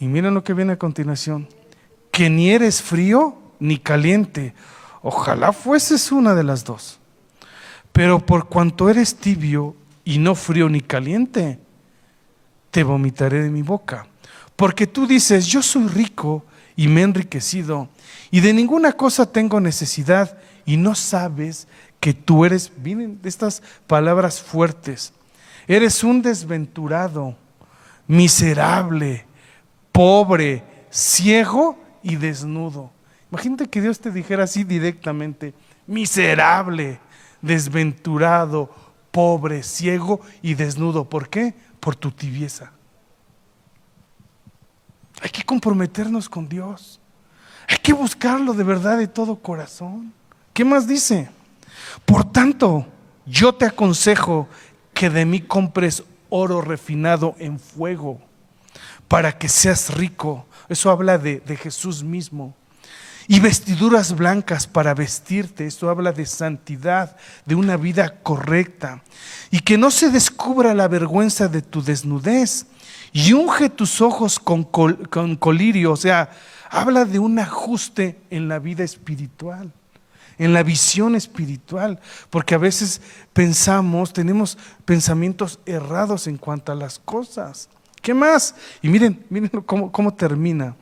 [0.00, 1.46] Y miren lo que viene a continuación.
[2.10, 4.54] Que ni eres frío ni caliente.
[5.02, 6.98] Ojalá fueses una de las dos.
[7.92, 11.58] Pero por cuanto eres tibio y no frío ni caliente,
[12.70, 14.06] te vomitaré de mi boca.
[14.56, 17.88] Porque tú dices, yo soy rico y me he enriquecido
[18.30, 21.68] y de ninguna cosa tengo necesidad y no sabes
[22.00, 25.12] que tú eres, de estas palabras fuertes,
[25.68, 27.36] eres un desventurado,
[28.06, 29.24] miserable,
[29.92, 32.90] pobre, ciego y desnudo.
[33.30, 35.54] Imagínate que Dios te dijera así directamente,
[35.86, 36.98] miserable,
[37.42, 38.70] desventurado,
[39.10, 41.08] pobre, ciego y desnudo.
[41.08, 41.54] ¿Por qué?
[41.80, 42.72] Por tu tibieza.
[45.20, 47.00] Hay que comprometernos con Dios.
[47.68, 50.12] Hay que buscarlo de verdad de todo corazón.
[50.52, 51.30] ¿Qué más dice?
[52.04, 52.86] Por tanto,
[53.26, 54.48] yo te aconsejo
[54.92, 58.20] que de mí compres oro refinado en fuego,
[59.06, 60.46] para que seas rico.
[60.68, 62.54] Eso habla de, de Jesús mismo.
[63.28, 65.66] Y vestiduras blancas para vestirte.
[65.66, 69.02] Esto habla de santidad, de una vida correcta.
[69.50, 72.66] Y que no se descubra la vergüenza de tu desnudez.
[73.12, 74.64] Y unge tus ojos con,
[75.36, 75.92] colirio.
[75.92, 76.30] O sea,
[76.70, 79.72] habla de un ajuste en la vida espiritual
[80.38, 83.00] en la visión espiritual, porque a veces
[83.32, 87.68] pensamos, tenemos pensamientos errados en cuanto a las cosas.
[88.00, 88.56] ¿Qué más?
[88.80, 90.74] Y miren, miren cómo termina.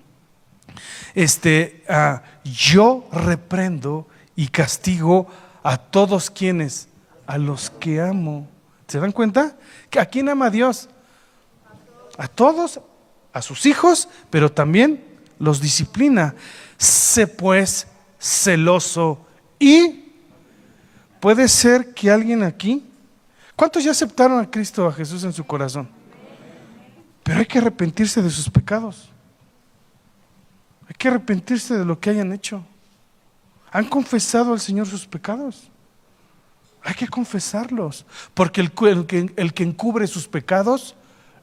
[1.14, 4.06] Este, ah, yo reprendo
[4.36, 5.26] y castigo
[5.62, 6.88] a todos quienes,
[7.26, 8.48] a los que amo.
[8.88, 9.56] ¿Se dan cuenta?
[9.98, 10.88] ¿A quién ama a Dios?
[12.18, 12.80] A todos,
[13.32, 15.04] a sus hijos, pero también
[15.38, 16.34] los disciplina.
[16.76, 17.86] Sé pues
[18.18, 19.26] celoso
[19.58, 20.12] y
[21.20, 22.84] puede ser que alguien aquí,
[23.54, 25.88] ¿cuántos ya aceptaron a Cristo, a Jesús en su corazón?
[27.22, 29.09] Pero hay que arrepentirse de sus pecados.
[31.00, 32.62] Que arrepentirse de lo que hayan hecho.
[33.72, 35.70] ¿Han confesado al Señor sus pecados?
[36.82, 40.96] Hay que confesarlos, porque el, que, el que encubre sus pecados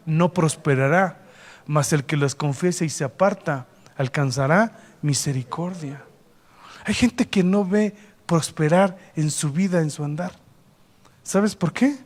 [0.06, 1.24] no prosperará,
[1.66, 3.66] mas el que los confiese y se aparta
[3.98, 6.06] alcanzará misericordia.
[6.86, 7.96] Hay gente que no ve
[8.28, 10.34] prosperar en su vida, en su andar.
[11.24, 11.98] ¿Sabes por qué?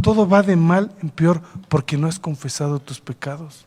[0.00, 3.66] Todo va de mal en peor porque no has confesado tus pecados,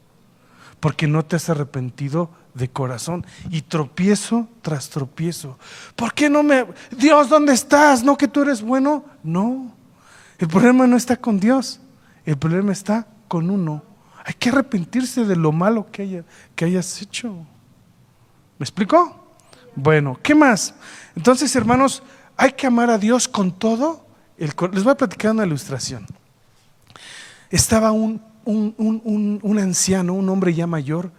[0.79, 5.57] porque no te has arrepentido de corazón y tropiezo tras tropiezo.
[5.95, 6.65] ¿Por qué no me...
[6.97, 8.03] Dios, ¿dónde estás?
[8.03, 9.05] ¿No que tú eres bueno?
[9.23, 9.71] No,
[10.37, 11.79] el problema no está con Dios,
[12.25, 13.83] el problema está con uno.
[14.23, 16.23] Hay que arrepentirse de lo malo que, haya,
[16.55, 17.33] que hayas hecho.
[18.59, 19.27] ¿Me explico?
[19.75, 20.73] Bueno, ¿qué más?
[21.15, 22.03] Entonces, hermanos,
[22.35, 24.05] hay que amar a Dios con todo.
[24.37, 26.05] les voy a platicar una ilustración.
[27.49, 31.11] Estaba un, un, anciano, un hombre ya mayor,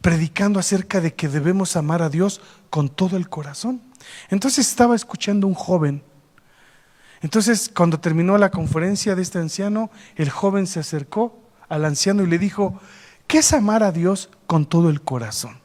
[0.00, 3.80] predicando acerca de que debemos amar a Dios con todo el corazón.
[4.28, 6.02] Entonces estaba escuchando un joven.
[7.22, 12.26] Entonces, cuando terminó la conferencia de este anciano, el joven se acercó al anciano y
[12.26, 12.78] le dijo,
[13.26, 15.58] ¿qué es amar a Dios con todo el corazón?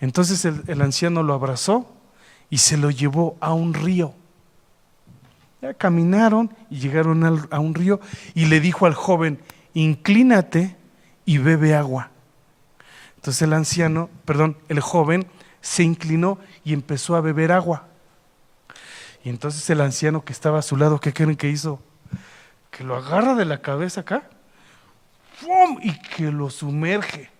[0.00, 1.88] Entonces el anciano lo abrazó
[2.50, 4.14] y se lo llevó a un río.
[5.62, 8.00] Ya caminaron y llegaron a un río
[8.34, 9.40] y le dijo al joven,
[9.74, 10.76] inclínate
[11.24, 12.10] y bebe agua.
[13.16, 15.26] Entonces el anciano, perdón, el joven
[15.60, 17.86] se inclinó y empezó a beber agua.
[19.24, 21.80] Y entonces el anciano que estaba a su lado, ¿qué creen que hizo?
[22.70, 24.28] Que lo agarra de la cabeza acá
[25.40, 25.78] ¡fum!
[25.82, 27.30] y que lo sumerge.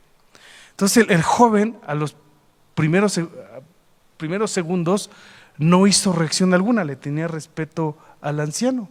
[0.71, 2.17] Entonces el, joven a los
[2.75, 3.21] primeros
[4.17, 5.11] primeros segundos
[5.59, 8.89] no hizo reacción alguna, le tenía respeto al anciano.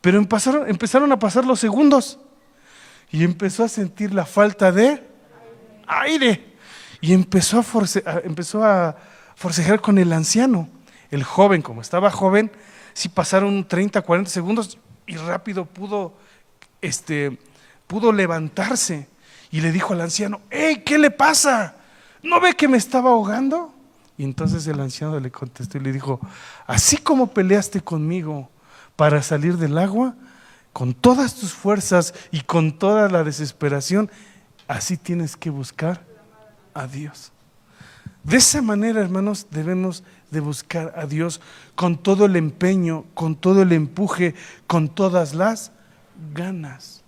[0.00, 2.18] Pero empezaron a pasar los segundos
[3.14, 5.00] y empezó a sentir la falta de
[5.86, 6.56] aire
[7.00, 8.96] y empezó a, empezó a
[9.36, 10.68] forcejear con el anciano.
[11.12, 12.50] El joven, como estaba joven,
[12.92, 16.14] sí pasaron 30, 40 segundos y rápido pudo,
[16.82, 17.38] este,
[17.86, 19.06] pudo levantarse
[19.52, 21.76] y le dijo al anciano, hey, ¿qué le pasa?
[22.20, 23.72] ¿No ve que me estaba ahogando?
[24.18, 26.18] Y entonces el anciano le contestó y le dijo,
[26.66, 28.50] así como peleaste conmigo
[28.96, 30.16] para salir del agua,
[30.74, 34.10] con todas tus fuerzas y con toda la desesperación,
[34.66, 36.04] así tienes que buscar
[36.74, 37.30] a Dios.
[38.24, 41.40] De esa manera, hermanos, debemos de buscar a Dios
[41.76, 44.34] con todo el empeño, con todo el empuje,
[44.66, 45.70] con todas las
[46.34, 47.04] ganas.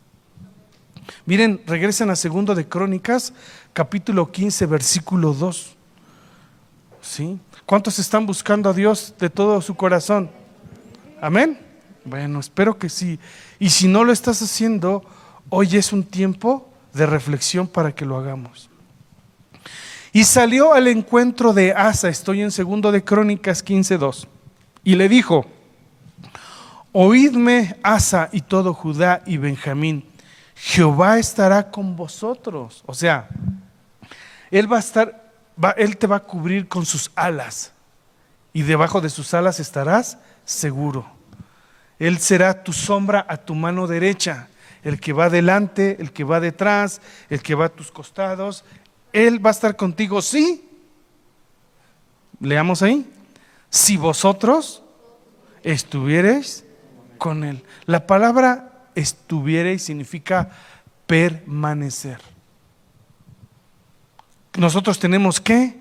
[1.24, 3.32] Miren, regresen a segundo de Crónicas,
[3.72, 5.76] capítulo 15, versículo 2.
[7.02, 7.40] ¿Sí?
[7.64, 10.30] ¿Cuántos están buscando a Dios de todo su corazón?
[11.20, 11.65] Amén.
[12.06, 13.18] Bueno, espero que sí.
[13.58, 15.04] Y si no lo estás haciendo,
[15.48, 18.70] hoy es un tiempo de reflexión para que lo hagamos.
[20.12, 24.28] Y salió al encuentro de Asa, estoy en segundo de Crónicas 15:2,
[24.84, 25.46] y le dijo:
[26.92, 30.04] Oídme, Asa y todo Judá y Benjamín,
[30.54, 32.84] Jehová estará con vosotros.
[32.86, 33.28] O sea,
[34.52, 35.26] él va a estar
[35.76, 37.72] él te va a cubrir con sus alas
[38.52, 41.15] y debajo de sus alas estarás seguro.
[41.98, 44.48] Él será tu sombra a tu mano derecha,
[44.82, 48.64] el que va delante, el que va detrás, el que va a tus costados.
[49.12, 50.68] Él va a estar contigo, sí.
[52.40, 53.10] Leamos ahí.
[53.70, 54.82] Si vosotros
[55.62, 56.64] estuvierais
[57.18, 57.64] con Él.
[57.86, 60.50] La palabra estuvierais significa
[61.06, 62.20] permanecer
[64.56, 65.76] nosotros tenemos que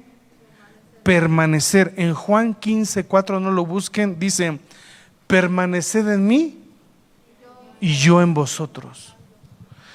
[1.04, 1.94] permanecer.
[1.98, 4.60] En Juan 15, 4, no lo busquen, dice,
[5.28, 6.60] permaneced en mí
[7.80, 9.16] y yo en vosotros.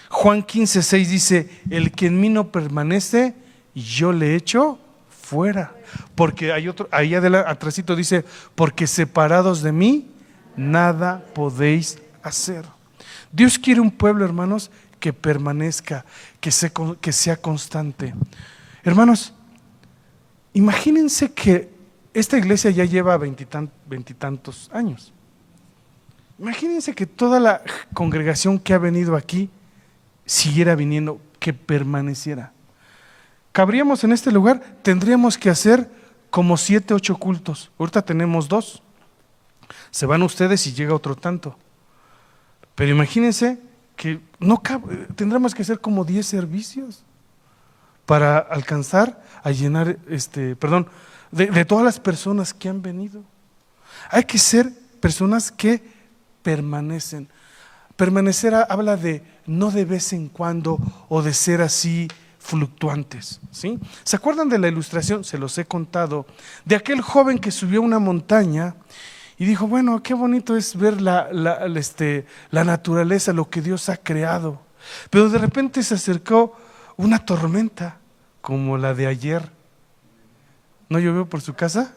[0.08, 3.34] Juan 15, 6 dice, el que en mí no permanece,
[3.74, 5.72] yo le echo fuera.
[6.14, 10.10] Porque hay otro, ahí atrásito dice, porque separados de mí,
[10.56, 12.64] nada podéis hacer.
[13.32, 16.04] Dios quiere un pueblo, hermanos, que permanezca,
[16.40, 18.12] que sea, que sea constante.
[18.82, 19.32] Hermanos,
[20.52, 21.70] imagínense que
[22.12, 25.12] esta iglesia ya lleva veintitantos años.
[26.40, 27.60] Imagínense que toda la
[27.92, 29.50] congregación que ha venido aquí
[30.24, 32.52] siguiera viniendo, que permaneciera.
[33.52, 35.90] Cabríamos en este lugar, tendríamos que hacer
[36.30, 37.70] como siete, ocho cultos.
[37.78, 38.82] Ahorita tenemos dos.
[39.90, 41.58] Se van ustedes y llega otro tanto.
[42.74, 43.58] Pero imagínense
[43.94, 44.62] que no
[45.16, 47.02] tendremos que hacer como diez servicios
[48.06, 50.88] para alcanzar a llenar, este, perdón,
[51.32, 53.22] de todas las personas que han venido.
[54.10, 55.82] Hay que ser personas que
[56.42, 57.28] permanecen.
[57.96, 63.40] Permanecer habla de no de vez en cuando o de ser así fluctuantes.
[63.50, 63.78] ¿sí?
[64.04, 65.24] ¿Se acuerdan de la ilustración?
[65.24, 66.26] Se los he contado,
[66.64, 68.74] de aquel joven que subió una montaña
[69.38, 71.28] y dijo, bueno, qué bonito es ver la,
[71.76, 74.60] este, la naturaleza, lo que Dios ha creado.
[75.10, 76.56] Pero de repente se acercó
[76.96, 77.98] una tormenta
[78.40, 79.50] como la de ayer.
[80.88, 81.94] ¿No llovió por su casa?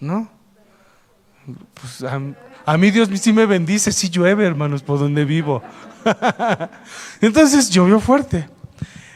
[0.00, 0.30] ¿No?
[1.74, 2.20] Pues a
[2.76, 5.62] mí Dios sí me bendice, sí llueve, hermanos, por donde vivo.
[7.20, 8.48] Entonces llovió fuerte.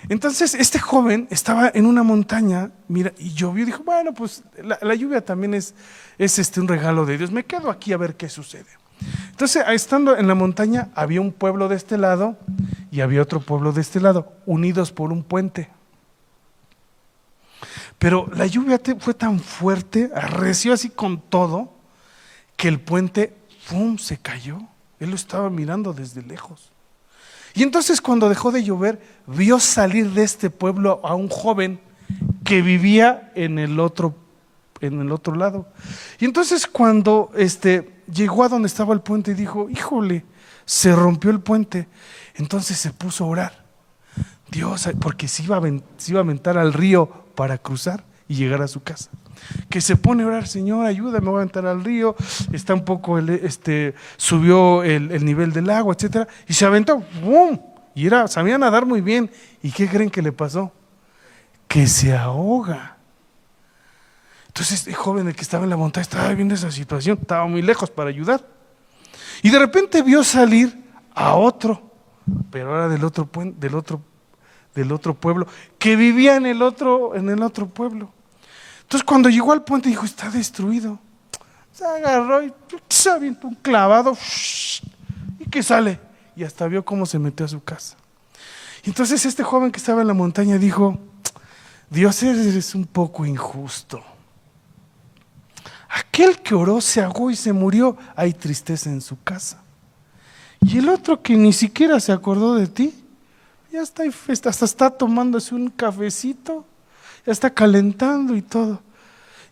[0.08, 5.24] Entonces este joven estaba en una montaña, mira, y llovió dijo, bueno, pues la, lluvia
[5.24, 5.74] también es,
[6.18, 8.66] es este, un regalo de Dios, me quedo aquí a ver qué sucede.
[9.30, 12.36] Entonces, estando en la montaña, había un pueblo de este lado
[12.90, 15.70] y había otro pueblo de este lado, unidos por un puente.
[17.98, 21.72] Pero la lluvia fue tan fuerte, arreció así con todo,
[22.56, 23.36] que el puente
[23.70, 23.96] ¡pum!
[23.98, 24.58] se cayó.
[24.98, 26.70] Él lo estaba mirando desde lejos.
[27.54, 31.80] Y entonces cuando dejó de llover, vio salir de este pueblo a un joven
[32.44, 34.14] que vivía en el otro,
[34.80, 35.68] en el otro lado.
[36.18, 40.24] Y entonces cuando este, llegó a donde estaba el puente, dijo, híjole,
[40.64, 41.88] se rompió el puente.
[42.34, 43.64] Entonces se puso a orar.
[44.50, 45.62] Dios, porque iba, a,
[45.96, 49.10] se iba a aventar al río para cruzar y llegar a su casa
[49.68, 52.16] que se pone a orar, Señor, ayúdame, voy a entrar al río,
[52.52, 57.58] está un poco, este, subió el, nivel del agua, etcétera, y se aventó, ¡bum!
[57.94, 59.30] Y era, sabía nadar muy bien.
[59.62, 60.72] ¿Y qué creen que le pasó?
[61.66, 62.96] Que se ahoga.
[64.46, 67.62] Entonces este joven, el que estaba en la montaña, estaba viendo esa situación, estaba muy
[67.62, 68.44] lejos para ayudar.
[69.42, 71.92] Y de repente vio salir a otro,
[72.50, 74.02] pero ahora del otro, del otro,
[74.74, 75.46] del otro pueblo,
[75.78, 78.12] que vivía en el otro, en el otro pueblo.
[78.90, 80.98] Entonces cuando llegó al puente dijo, está destruido.
[81.72, 82.52] Se agarró y
[82.88, 84.18] se aventó un clavado
[85.38, 86.00] y que sale.
[86.34, 87.96] Y hasta vio cómo se metió a su casa.
[88.82, 90.98] Entonces este joven que estaba en la montaña dijo,
[91.88, 94.02] Dios eres un poco injusto.
[95.88, 99.62] Aquel que oró se ahogó y se murió, hay tristeza en su casa.
[100.62, 102.92] Y el otro que ni siquiera se acordó de ti,
[103.70, 104.02] ya está,
[104.50, 106.66] hasta está tomándose un cafecito
[107.26, 108.82] ya está calentando y todo.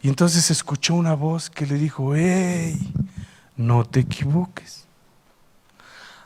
[0.02, 2.78] Y entonces escuchó una voz que le dijo, hey,
[3.56, 4.86] no te equivoques.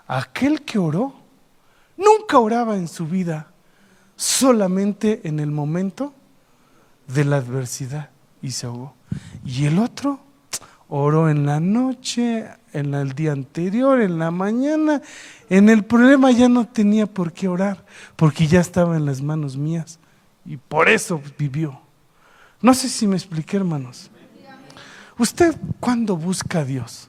[0.06, 1.14] Aquel que oró
[1.96, 3.48] nunca oraba en su vida,
[4.16, 6.12] solamente en el momento
[7.06, 8.10] de la adversidad
[8.42, 8.94] y se ahogó.
[9.44, 10.20] Y el otro
[10.88, 15.00] oró en la noche, en el día anterior, en la mañana.
[15.48, 17.84] En el problema ya no tenía por qué orar,
[18.16, 19.98] porque ya estaba en las manos mías
[20.44, 21.80] y por eso vivió.
[22.60, 24.10] No sé si me expliqué, hermanos.
[25.18, 27.08] ¿Usted cuándo busca a Dios?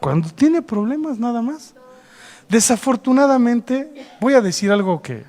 [0.00, 1.74] Cuando tiene problemas nada más.
[2.48, 5.24] Desafortunadamente, voy a decir algo que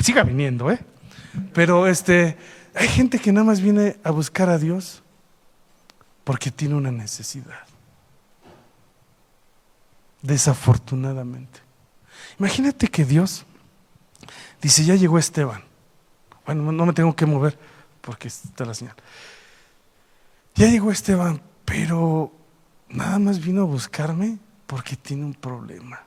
[0.00, 0.80] siga viniendo, ¿eh?
[1.52, 2.36] Pero este,
[2.74, 5.02] hay gente que nada más viene a buscar a Dios
[6.24, 7.60] porque tiene una necesidad.
[10.22, 11.60] Desafortunadamente.
[12.38, 13.44] Imagínate que Dios
[14.62, 15.62] Dice, ya llegó Esteban.
[16.46, 17.58] Bueno, no me tengo que mover
[18.00, 18.94] porque está la señal.
[20.54, 22.32] Ya llegó Esteban, pero
[22.88, 26.00] nada más vino a buscarme porque tiene un problema.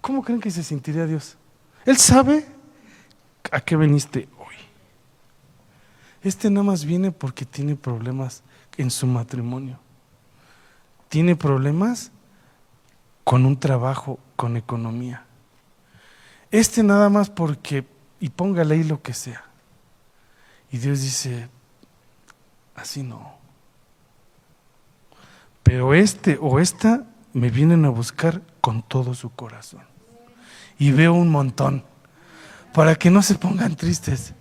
[0.00, 1.36] ¿Cómo creen que se sentiría Dios?
[1.86, 2.44] Él sabe
[3.52, 4.56] a qué veniste hoy.
[6.22, 8.42] Este nada más viene porque tiene problemas
[8.76, 9.78] en su matrimonio.
[11.08, 12.10] Tiene problemas
[13.22, 15.24] con un trabajo, con economía.
[16.52, 17.86] Este nada más porque,
[18.20, 19.42] y póngale ahí lo que sea.
[20.70, 21.48] Y Dios dice,
[22.76, 23.38] así no.
[25.62, 29.82] Pero este o esta me vienen a buscar con todo su corazón.
[30.78, 31.84] Y veo un montón,
[32.74, 34.34] para que no se pongan tristes,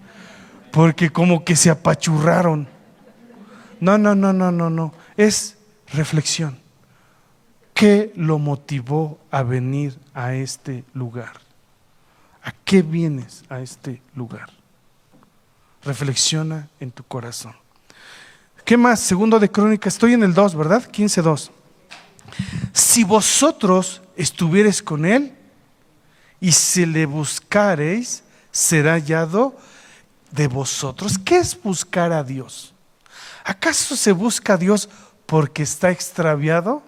[0.71, 2.67] porque como que se apachurraron.
[3.79, 4.93] No, no, no, no, no, no.
[5.15, 5.57] Es
[5.93, 6.59] reflexión.
[7.73, 11.50] ¿Qué lo motivó a venir a este lugar?
[12.43, 14.49] ¿A qué vienes a este lugar?
[15.83, 17.55] Reflexiona en tu corazón.
[18.65, 18.99] ¿Qué más?
[18.99, 20.89] Segundo de Crónica, estoy en el 2, ¿verdad?
[20.89, 21.51] 15.2.
[22.73, 25.33] Si vosotros estuviereis con él
[26.39, 29.57] y si le buscareis, será hallado
[30.31, 31.17] de vosotros.
[31.17, 32.73] ¿Qué es buscar a Dios?
[33.43, 34.89] ¿Acaso se busca a Dios
[35.25, 36.83] porque está extraviado?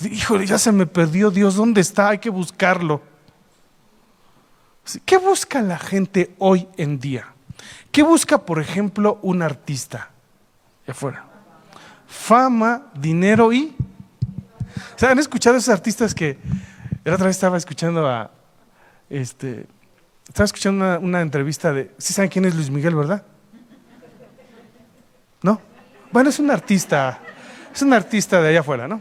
[0.00, 2.10] Híjole, ya se me perdió Dios, ¿dónde está?
[2.10, 3.02] Hay que buscarlo.
[5.04, 7.26] ¿Qué busca la gente hoy en día?
[7.92, 10.10] ¿Qué busca, por ejemplo, un artista?
[10.86, 11.24] De afuera.
[12.06, 13.74] Fama, dinero y...
[14.94, 16.38] O sea, ¿han escuchado a esos artistas que...
[17.04, 18.30] La otra vez estaba escuchando a...
[19.10, 19.66] Este,
[20.26, 21.94] estaba escuchando una, una entrevista de...
[21.98, 23.24] ¿Sí saben quién es Luis Miguel, verdad?
[25.42, 25.60] ¿No?
[26.10, 27.20] Bueno, es un artista,
[27.74, 29.00] es un artista de allá afuera, ¿no?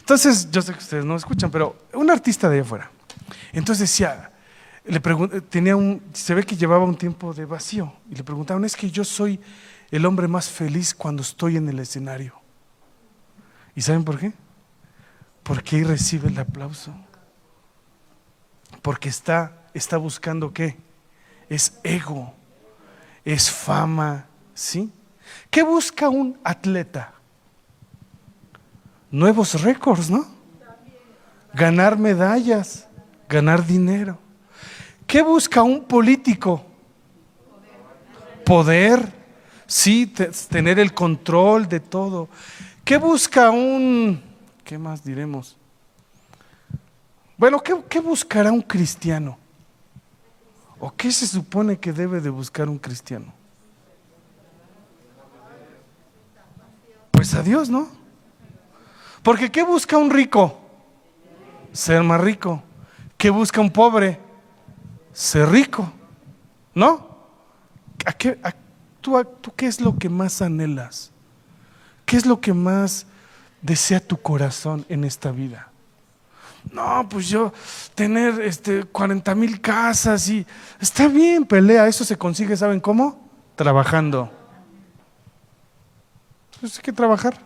[0.00, 2.90] Entonces, yo sé que ustedes no escuchan, pero un artista de allá afuera.
[3.52, 4.30] Entonces decía,
[4.86, 5.00] le
[5.40, 8.90] tenía un, se ve que llevaba un tiempo de vacío y le preguntaban, es que
[8.90, 9.40] yo soy
[9.90, 12.34] el hombre más feliz cuando estoy en el escenario.
[13.74, 14.32] ¿Y saben por qué?
[15.42, 16.94] Porque ahí recibe el aplauso.
[18.80, 20.76] Porque está, está buscando qué?
[21.48, 22.32] Es ego,
[23.24, 24.92] es fama, ¿sí?
[25.50, 27.12] ¿Qué busca un atleta?
[29.10, 30.26] Nuevos récords, ¿no?
[31.52, 32.86] Ganar medallas,
[33.28, 34.18] ganar dinero.
[35.16, 36.62] ¿Qué busca un político?
[38.44, 39.10] Poder,
[39.66, 42.28] sí, tener el control de todo.
[42.84, 44.22] ¿Qué busca un,
[44.62, 45.56] qué más diremos?
[47.38, 49.38] Bueno, ¿qué, ¿qué, buscará un cristiano?
[50.78, 53.32] ¿O qué se supone que debe de buscar un cristiano?
[57.10, 57.88] Pues a Dios, ¿no?
[59.22, 60.60] Porque ¿qué busca un rico?
[61.72, 62.62] Ser más rico.
[63.16, 64.25] ¿Qué busca un pobre?
[65.16, 65.90] Ser rico.
[66.74, 67.08] ¿No?
[68.04, 68.38] ¿A qué,
[69.00, 71.10] tú, ¿Tú qué es lo que más anhelas?
[72.04, 73.06] ¿Qué es lo que más
[73.62, 75.70] desea tu corazón en esta vida?
[76.70, 77.50] No, pues yo
[77.94, 80.46] tener este 40 mil casas y
[80.78, 83.18] está bien, pelea, eso se consigue, ¿saben cómo?
[83.54, 84.30] Trabajando.
[86.60, 87.38] Pues hay que trabajar.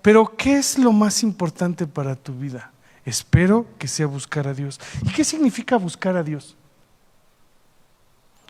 [0.00, 2.72] Pero ¿qué es lo más importante para tu vida?
[3.06, 4.80] Espero que sea buscar a Dios.
[5.02, 6.56] ¿Y qué significa buscar a Dios?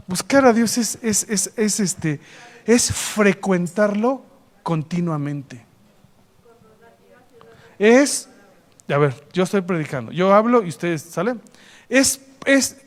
[0.06, 2.20] Buscar a Dios es, es, este,
[2.64, 4.22] es frecuentarlo
[4.62, 5.62] continuamente.
[7.78, 8.30] Es,
[8.88, 11.42] a ver, yo estoy predicando, yo hablo y ustedes salen.
[11.90, 12.78] Es, es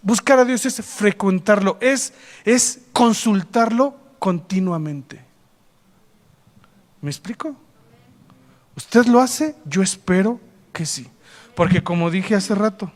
[0.00, 2.12] buscar a Dios es frecuentarlo, es,
[2.44, 5.24] es consultarlo continuamente.
[7.00, 7.56] ¿Me explico?
[8.76, 9.56] ¿Usted lo hace?
[9.64, 10.38] Yo espero
[10.74, 11.10] que sí.
[11.56, 12.92] Porque como dije hace rato,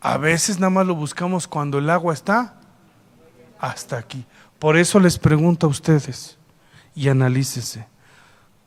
[0.00, 2.54] a veces nada más lo buscamos cuando el agua está
[3.60, 4.24] hasta aquí.
[4.58, 6.38] Por eso les pregunto a ustedes
[6.96, 7.86] y analícese,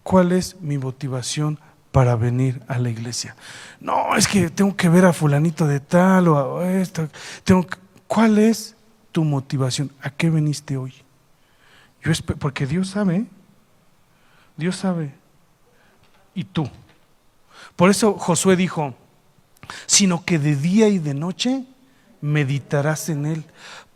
[0.04, 1.60] ¿cuál es mi motivación
[1.92, 3.36] para venir a la iglesia?
[3.82, 7.10] No, es que tengo que ver a fulanito de tal o a esto.
[7.44, 7.66] Tengo
[8.10, 8.76] ¿Cuál es
[9.12, 9.92] tu motivación?
[10.02, 10.96] ¿A qué viniste hoy?
[12.02, 13.26] Yo porque Dios sabe, ¿eh?
[14.58, 15.14] Dios sabe.
[16.34, 16.68] Y tú.
[17.80, 18.94] Por eso Josué dijo,
[19.86, 21.64] sino que de día y de noche
[22.20, 23.46] meditarás en él,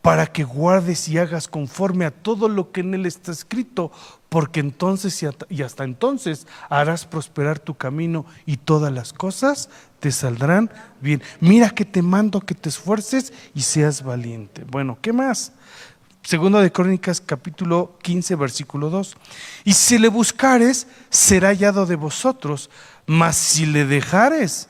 [0.01, 3.91] para que guardes y hagas conforme a todo lo que en él está escrito,
[4.29, 9.69] porque entonces y hasta entonces harás prosperar tu camino y todas las cosas
[9.99, 10.71] te saldrán
[11.01, 11.21] bien.
[11.41, 14.63] Mira que te mando que te esfuerces y seas valiente.
[14.63, 15.51] Bueno, ¿qué más?
[16.23, 19.17] Segundo de Crónicas capítulo 15 versículo 2.
[19.65, 22.69] Y si le buscares, será hallado de vosotros,
[23.05, 24.69] mas si le dejares,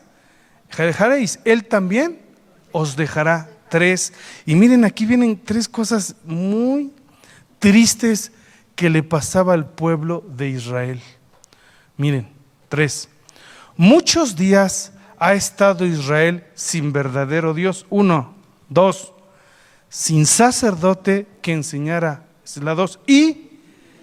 [0.78, 2.20] dejaréis, él también
[2.72, 4.14] os dejará tres.
[4.46, 6.92] Y miren, aquí vienen tres cosas muy
[7.60, 8.32] tristes
[8.76, 11.02] que le pasaba al pueblo de Israel.
[11.98, 12.28] Miren,
[12.70, 13.08] tres.
[13.78, 17.86] Muchos días ha estado Israel sin verdadero Dios.
[17.90, 18.36] Uno,
[18.70, 19.14] dos,
[19.90, 23.60] sin sacerdote que enseñara, es la dos, y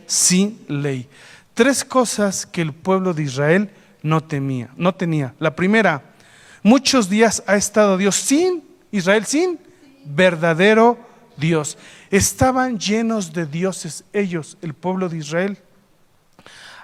[0.07, 1.09] sin ley.
[1.55, 3.70] Tres cosas que el pueblo de Israel
[4.03, 5.34] no temía, no tenía.
[5.38, 6.03] La primera,
[6.62, 9.59] muchos días ha estado Dios sin, Israel sin
[10.05, 10.98] verdadero
[11.36, 11.78] Dios.
[12.11, 15.59] Estaban llenos de dioses ellos, el pueblo de Israel.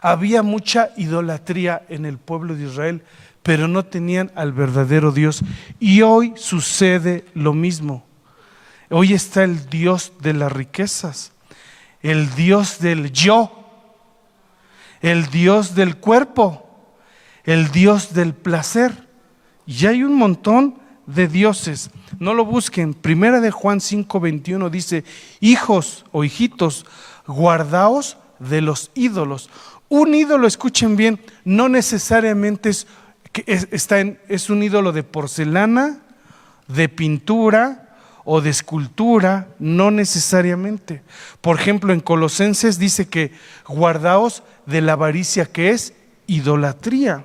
[0.00, 3.02] Había mucha idolatría en el pueblo de Israel,
[3.42, 5.42] pero no tenían al verdadero Dios.
[5.80, 8.04] Y hoy sucede lo mismo.
[8.90, 11.32] Hoy está el Dios de las riquezas,
[12.02, 13.64] el Dios del yo,
[15.00, 16.65] el Dios del cuerpo,
[17.46, 19.06] el Dios del placer.
[19.66, 21.90] Y hay un montón de dioses.
[22.18, 22.92] No lo busquen.
[22.92, 25.04] Primera de Juan 5:21 dice,
[25.40, 26.84] hijos o hijitos,
[27.26, 29.48] guardaos de los ídolos.
[29.88, 32.86] Un ídolo, escuchen bien, no necesariamente es,
[33.46, 36.00] está en, es un ídolo de porcelana,
[36.66, 41.02] de pintura o de escultura, no necesariamente.
[41.40, 43.30] Por ejemplo, en Colosenses dice que
[43.68, 45.94] guardaos de la avaricia que es
[46.26, 47.24] idolatría.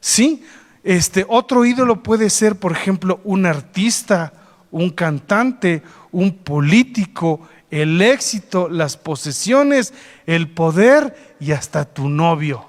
[0.00, 0.44] ¿Sí?
[0.82, 4.32] Este otro ídolo puede ser, por ejemplo, un artista,
[4.70, 5.82] un cantante,
[6.12, 9.92] un político, el éxito, las posesiones,
[10.26, 12.66] el poder y hasta tu novio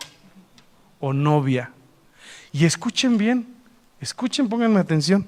[0.99, 1.71] o novia.
[2.51, 3.47] Y escuchen bien,
[4.01, 5.25] escuchen, pónganme atención.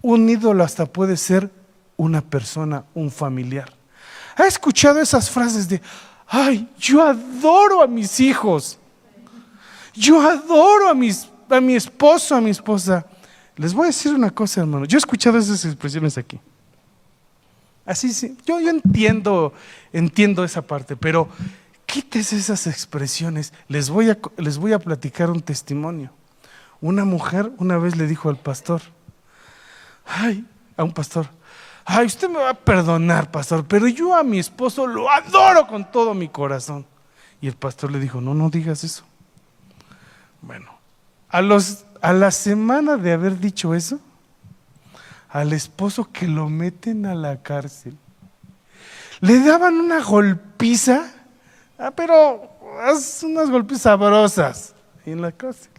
[0.00, 1.50] Un ídolo hasta puede ser
[1.96, 3.72] una persona, un familiar.
[4.36, 5.80] ¿Ha escuchado esas frases de,
[6.26, 8.78] ay, yo adoro a mis hijos?
[9.94, 11.08] Yo adoro a, mi
[11.74, 13.06] esposo, a mi esposa.
[13.56, 14.86] Les voy a decir una cosa, hermano.
[14.86, 16.40] Yo he escuchado esas expresiones aquí.
[17.84, 19.52] Así sí, yo, yo entiendo,
[19.92, 21.28] entiendo esa parte, pero
[21.84, 23.52] quites esas expresiones.
[23.68, 26.10] Les voy, a, les voy a platicar un testimonio.
[26.80, 28.82] Una mujer una vez le dijo al pastor,
[30.06, 31.28] ay, a un pastor,
[31.84, 35.90] ay, usted me va a perdonar, pastor, pero yo a mi esposo lo adoro con
[35.90, 36.86] todo mi corazón.
[37.40, 39.04] Y el pastor le dijo, no, no digas eso.
[40.42, 40.70] Bueno,
[41.28, 44.00] a, los, a la semana de haber dicho eso,
[45.30, 47.96] al esposo que lo meten a la cárcel.
[49.20, 51.10] Le daban una golpiza,
[51.78, 52.50] ah, pero
[53.22, 54.74] unas golpizas sabrosas
[55.06, 55.70] en la cárcel.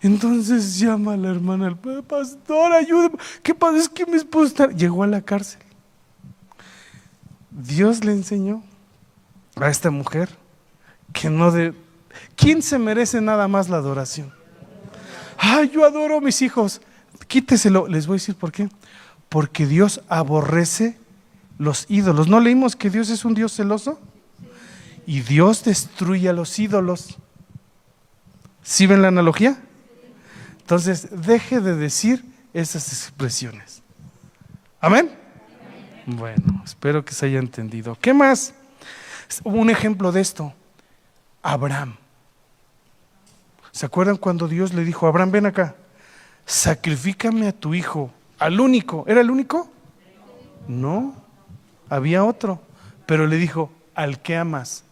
[0.00, 3.16] Entonces llama a la hermana, el pastor, ayúdame.
[3.42, 3.78] ¿Qué pasa?
[3.78, 5.60] Es que mi esposo llegó a la cárcel.
[7.50, 8.62] Dios le enseñó
[9.56, 10.28] a esta mujer
[11.12, 11.74] que no de...
[12.36, 14.32] ¿Quién se merece nada más la adoración?
[15.38, 16.80] Ay, yo adoro a mis hijos
[17.24, 17.88] quíteselo.
[17.88, 18.68] Les voy a decir por qué.
[19.28, 20.98] Porque Dios aborrece
[21.58, 22.28] los ídolos.
[22.28, 24.00] ¿No leímos que Dios es un Dios celoso?
[25.06, 27.18] Y Dios destruye a los ídolos.
[28.62, 29.58] ¿Sí ven la analogía?
[30.60, 33.82] Entonces, deje de decir esas expresiones.
[34.80, 35.10] Amén.
[36.06, 37.96] Bueno, espero que se haya entendido.
[38.00, 38.54] ¿Qué más?
[39.42, 40.54] Un ejemplo de esto.
[41.42, 41.96] Abraham.
[43.74, 45.74] ¿Se acuerdan cuando Dios le dijo, Abraham, ven acá?
[46.46, 49.04] sacrifícame a tu hijo, al único.
[49.08, 49.68] ¿Era el único?
[50.68, 51.12] No,
[51.88, 52.60] había otro.
[53.04, 54.84] Pero le dijo, al que amas,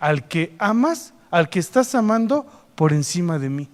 [0.00, 3.68] al que amas, al que estás amando por encima de mí.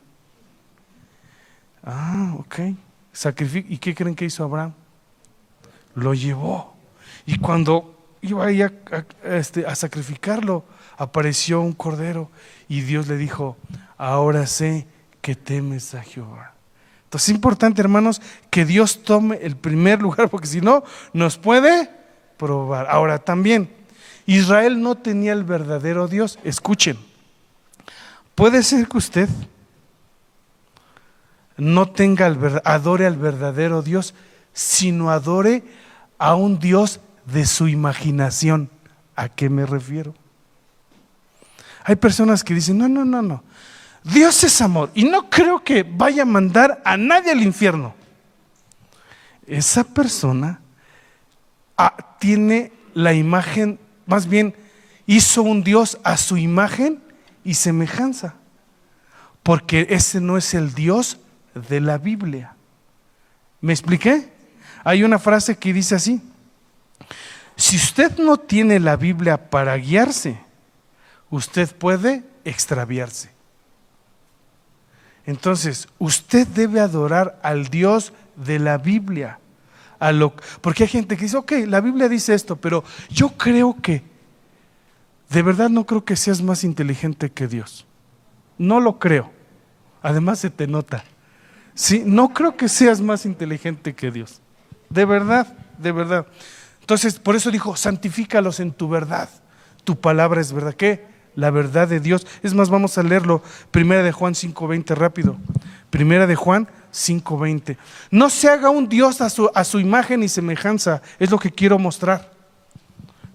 [1.85, 2.59] Ah, ok.
[3.69, 4.73] ¿Y qué creen que hizo Abraham?
[5.95, 6.75] Lo llevó.
[7.27, 10.65] Y cuando iba a, a, este, a sacrificarlo,
[10.97, 12.29] apareció un cordero
[12.69, 13.57] y Dios le dijo,
[13.99, 14.87] ahora sé
[15.21, 16.55] que temes a Jehová.
[17.05, 21.91] Entonces es importante, hermanos, que Dios tome el primer lugar, porque si no, nos puede
[22.37, 22.87] probar.
[22.89, 23.71] Ahora también,
[24.25, 26.39] Israel no tenía el verdadero Dios.
[26.45, 26.99] Escuchen,
[28.35, 29.29] puede ser que usted
[31.57, 34.15] no tenga el adore al verdadero Dios,
[34.53, 35.65] sino adore
[36.19, 38.71] a un Dios de su imaginación.
[39.17, 40.15] ¿A qué me refiero?
[41.85, 43.43] Hay personas que dicen, no, no, no, no.
[44.13, 47.95] Dios es amor y no creo que vaya a mandar a nadie al infierno.
[49.47, 50.61] Esa persona
[51.77, 54.55] ah, tiene la imagen, más bien
[55.07, 57.03] hizo un Dios a su imagen
[57.45, 58.35] y semejanza,
[59.43, 61.19] porque ese no es el Dios
[61.69, 62.55] de la Biblia.
[63.61, 64.33] ¿Me expliqué?
[64.85, 66.23] Hay una frase que dice así,
[67.57, 70.39] si usted no tiene la Biblia para guiarse,
[71.31, 73.38] usted puede extraviarse.
[75.29, 79.39] Entonces, usted debe adorar al Dios de la Biblia.
[79.99, 83.77] A lo, porque hay gente que dice, ok, la Biblia dice esto, pero yo creo
[83.83, 84.03] que,
[85.29, 87.85] de verdad no creo que seas más inteligente que Dios.
[88.57, 89.31] No lo creo.
[90.01, 91.05] Además se te nota.
[91.75, 94.41] Sí, no creo que seas más inteligente que Dios.
[94.89, 96.27] De verdad, de verdad.
[96.81, 99.29] Entonces, por eso dijo, santifícalos en tu verdad.
[99.85, 100.73] Tu palabra es verdad.
[100.73, 101.05] ¿Qué?
[101.39, 102.27] La verdad de Dios.
[102.43, 103.45] Es más, vamos a leerlo.
[103.71, 105.37] Primera de Juan 5.20, rápido.
[105.89, 107.77] Primera de Juan 5.20.
[108.11, 111.01] No se haga un Dios a su, imagen y semejanza.
[111.21, 112.33] Es lo que quiero mostrar.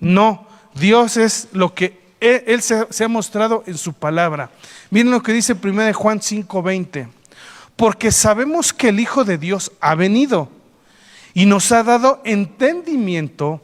[0.02, 0.46] No,
[0.76, 4.50] Dios es lo que Él, se, se, ha mostrado en su palabra.
[4.90, 7.08] Miren lo que dice 1 Juan 5:20.
[7.78, 10.50] Porque sabemos que el Hijo de Dios ha venido
[11.34, 13.62] y nos ha dado entendimiento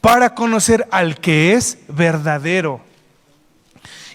[0.00, 2.87] para conocer al que es verdadero.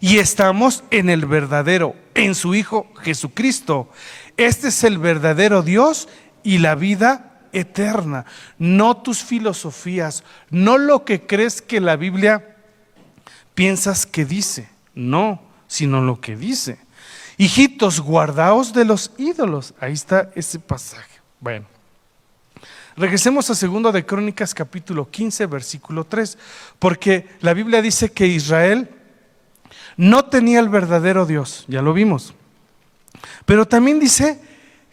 [0.03, 3.89] Y estamos en el verdadero, en su Hijo Jesucristo.
[4.35, 6.09] Este es el verdadero Dios
[6.43, 8.25] y la vida eterna,
[8.59, 12.57] no tus filosofías, no lo que crees que la Biblia
[13.53, 16.79] piensas que dice, no, sino lo que dice.
[17.37, 19.73] Hijitos, guardaos de los ídolos.
[19.79, 21.21] Ahí está ese pasaje.
[21.39, 21.65] Bueno.
[22.97, 26.37] Regresemos a segundo de Crónicas capítulo 15 versículo 3,
[26.77, 28.89] porque la Biblia dice que Israel
[29.97, 32.33] no tenía el verdadero Dios, ya lo vimos.
[33.45, 34.39] Pero también dice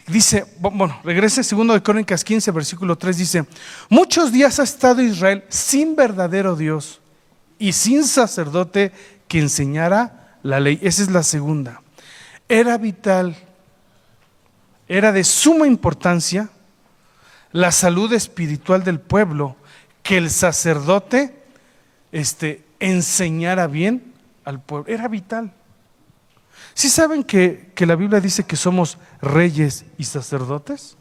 [0.06, 3.44] dice, bueno, regrese segundo de Crónicas 15 versículo 3 dice,
[3.88, 7.00] "Muchos días ha estado Israel sin verdadero Dios
[7.58, 8.92] y sin sacerdote
[9.28, 11.80] que enseñara la ley." Esa es la segunda.
[12.48, 13.36] Era vital
[14.90, 16.50] era de suma importancia
[17.52, 19.54] la salud espiritual del pueblo,
[20.02, 21.44] que el sacerdote
[22.10, 24.09] este, enseñara bien
[24.44, 24.92] al pueblo.
[24.92, 25.52] Era vital.
[26.74, 30.96] ¿Sí saben que, que la Biblia dice que somos reyes y sacerdotes?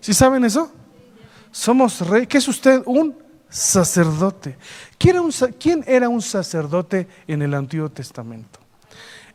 [0.00, 0.72] ¿Sí saben eso?
[1.50, 2.28] Somos reyes.
[2.28, 2.82] ¿Qué es usted?
[2.86, 3.16] Un
[3.48, 4.56] sacerdote.
[4.98, 8.60] ¿Quién era, un, ¿Quién era un sacerdote en el Antiguo Testamento?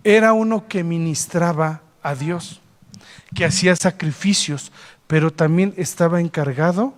[0.04, 2.62] Era uno que ministraba a Dios,
[3.36, 4.72] que hacía sacrificios,
[5.08, 6.94] pero también estaba encargado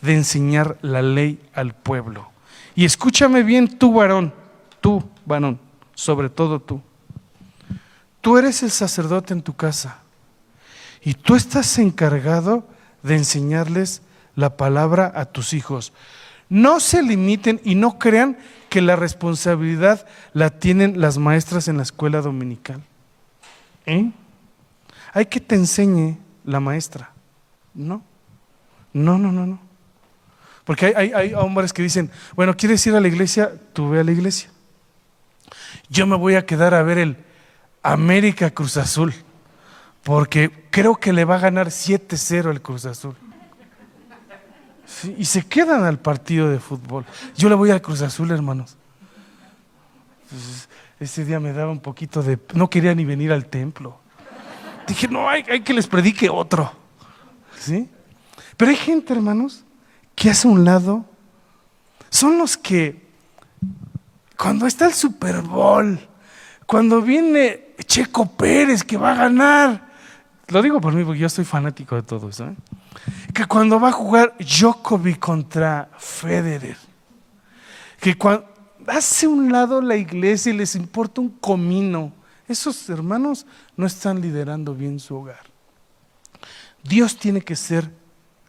[0.00, 2.30] de enseñar la ley al pueblo.
[2.74, 4.32] Y escúchame bien tú, varón,
[4.80, 5.58] tú, varón,
[5.96, 6.80] sobre todo tú.
[8.20, 9.98] Tú eres el sacerdote en tu casa
[11.00, 12.68] y tú estás encargado
[13.02, 14.02] de enseñarles
[14.36, 15.92] la palabra a tus hijos.
[16.48, 18.36] No se limiten y no crean
[18.68, 22.82] que la responsabilidad la tienen las maestras en la escuela dominical.
[23.86, 24.12] ¿Eh?
[25.12, 27.10] Hay que te enseñe la maestra.
[27.74, 28.02] No,
[28.92, 29.60] no, no, no, no.
[30.64, 33.52] Porque hay, hay, hombres que dicen, bueno, ¿quieres ir a la iglesia?
[33.72, 34.50] Tú ve a la iglesia.
[35.88, 37.16] Yo me voy a quedar a ver el
[37.82, 39.14] América Cruz Azul,
[40.02, 43.14] porque creo que le va a ganar 7-0 el Cruz Azul.
[45.16, 47.04] y se quedan al partido de fútbol.
[47.36, 48.76] Yo le voy al Cruz Azul, hermanos.
[50.98, 52.38] ese día me daba un poquito de...
[52.54, 53.98] No quería ni venir al templo.
[54.86, 56.72] Dije, no, hay, hay que les predique otro.
[57.58, 57.88] ¿Sí?
[58.56, 59.64] Pero hay gente, hermanos,
[60.14, 61.04] que hace un lado,
[62.10, 63.05] son los que
[64.36, 65.98] cuando está el Super Bowl,
[66.66, 69.86] cuando viene Checo Pérez que va a ganar,
[70.48, 72.56] lo digo por mí porque yo soy fanático de todo eso, ¿eh?
[73.34, 76.76] que cuando va a jugar Djokovic contra Federer,
[78.00, 78.46] que cuando
[78.86, 82.12] hace un lado la iglesia y les importa un comino,
[82.48, 85.46] esos hermanos no están liderando bien su hogar.
[86.84, 87.90] Dios tiene que ser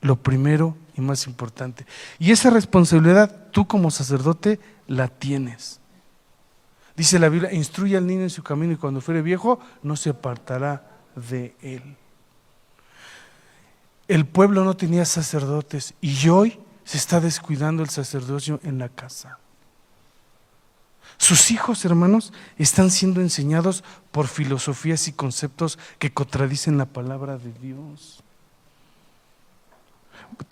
[0.02, 1.86] lo primero y más importante.
[2.20, 5.80] Y esa responsabilidad tú como sacerdote la tienes.
[6.96, 10.10] Dice la Biblia, instruye al niño en su camino y cuando fuere viejo no se
[10.10, 11.96] apartará de él.
[14.08, 19.38] El pueblo no tenía sacerdotes y hoy se está descuidando el sacerdocio en la casa.
[21.18, 27.52] Sus hijos, hermanos, están siendo enseñados por filosofías y conceptos que contradicen la palabra de
[27.54, 28.24] Dios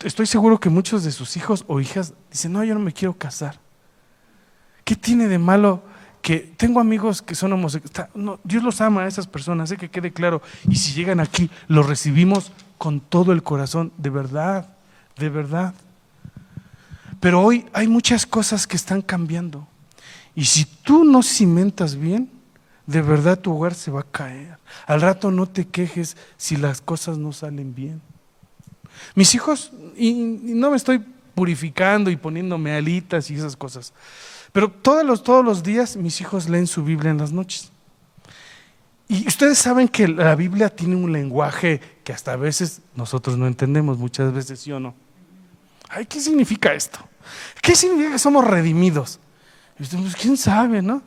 [0.04, 3.14] estoy seguro que muchos de sus hijos o hijas dicen, no, yo no me quiero
[3.14, 3.60] casar.
[4.84, 5.84] ¿Qué tiene de malo
[6.22, 8.16] que tengo amigos que son homosexuales?
[8.16, 10.42] No, Dios los ama a esas personas, sé que quede claro.
[10.70, 14.76] Y si llegan aquí, los recibimos con todo el corazón, de verdad,
[15.18, 15.74] de verdad.
[17.20, 19.68] Pero hoy hay muchas cosas que están cambiando.
[20.36, 22.30] Y si tú no cimentas bien,
[22.86, 24.58] de verdad tu hogar se va a caer.
[24.86, 28.02] Al rato no te quejes si las cosas no salen bien.
[29.16, 33.94] Mis hijos, y, no me estoy purificando y poniéndome alitas y esas cosas,
[34.52, 37.72] pero todos los, todos los días mis hijos leen su Biblia en las noches.
[39.08, 43.46] Y ustedes saben que la Biblia tiene un lenguaje que hasta a veces nosotros no
[43.46, 44.96] entendemos, muchas veces sí o no.
[45.90, 47.00] Ay, ¿qué significa esto?
[47.62, 49.20] ¿Qué significa que somos redimidos?
[49.78, 51.04] Pues, ¿Quién sabe, no?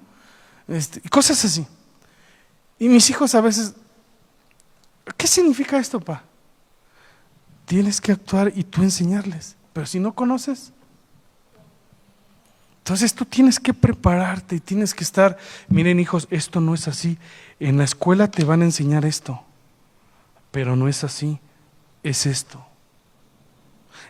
[0.68, 1.66] Este, cosas así.
[2.78, 3.74] Y mis hijos a veces,
[5.16, 6.22] ¿qué significa esto, pa?
[7.68, 9.54] Tienes que actuar y tú enseñarles.
[9.74, 10.72] Pero si no conoces,
[12.78, 15.36] entonces tú tienes que prepararte y tienes que estar,
[15.68, 17.18] miren hijos, esto no es así.
[17.60, 19.44] En la escuela te van a enseñar esto,
[20.50, 21.38] pero no es así,
[22.02, 22.64] es esto.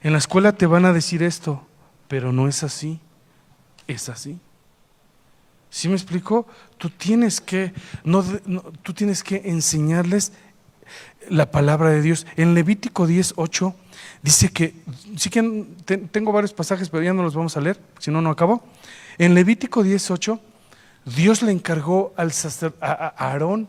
[0.04, 1.66] En la escuela te van a decir esto,
[2.06, 3.00] pero no es así,
[3.88, 4.38] es así.
[5.68, 6.46] ¿Sí me explico?
[6.78, 8.22] Tú tienes que, no,
[8.82, 10.32] tú tienes que enseñarles
[11.28, 12.26] la palabra de Dios.
[12.36, 13.74] En Levítico 10, 8
[14.22, 14.74] dice que,
[15.16, 15.66] sí que
[16.10, 18.62] tengo varios pasajes, pero ya no los vamos a leer, si no, no acabo.
[19.18, 20.40] En Levítico 10, 8,
[21.16, 22.32] Dios le encargó al
[22.80, 23.68] a, a Aarón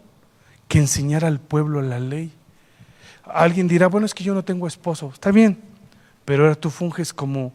[0.68, 2.32] que enseñara al pueblo la ley.
[3.24, 5.12] Alguien dirá, bueno, es que yo no tengo esposo.
[5.14, 5.60] Está bien,
[6.26, 7.54] pero ahora tú funges como,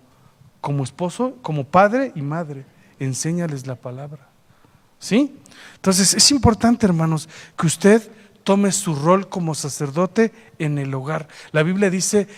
[0.61, 2.64] como esposo, como padre y madre.
[2.99, 4.28] Enséñales la palabra.
[4.99, 5.36] ¿Sí?
[5.76, 8.11] Entonces es importante, hermanos, que usted
[8.45, 11.28] tome su rol como sacerdote en el hogar.
[11.53, 12.28] La Biblia dice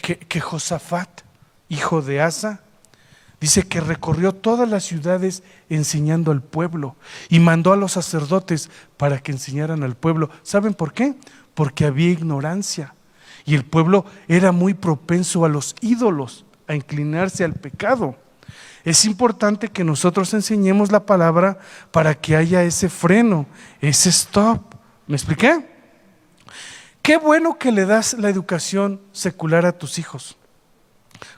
[0.00, 1.22] que, Josafat,
[1.68, 2.60] hijo de Asa,
[3.40, 6.96] dice que recorrió todas las ciudades enseñando al pueblo
[7.28, 10.30] y mandó a los sacerdotes para que enseñaran al pueblo.
[10.42, 11.14] ¿Saben por qué?
[11.54, 12.94] Porque había ignorancia
[13.44, 18.16] y el pueblo era muy propenso a los ídolos, a inclinarse al pecado.
[18.84, 21.58] Es importante que nosotros enseñemos la palabra
[21.90, 23.46] para que haya ese freno,
[23.80, 24.73] ese stop.
[25.06, 25.68] ¿Me expliqué?
[27.02, 30.36] Qué bueno que le das la educación secular a tus hijos.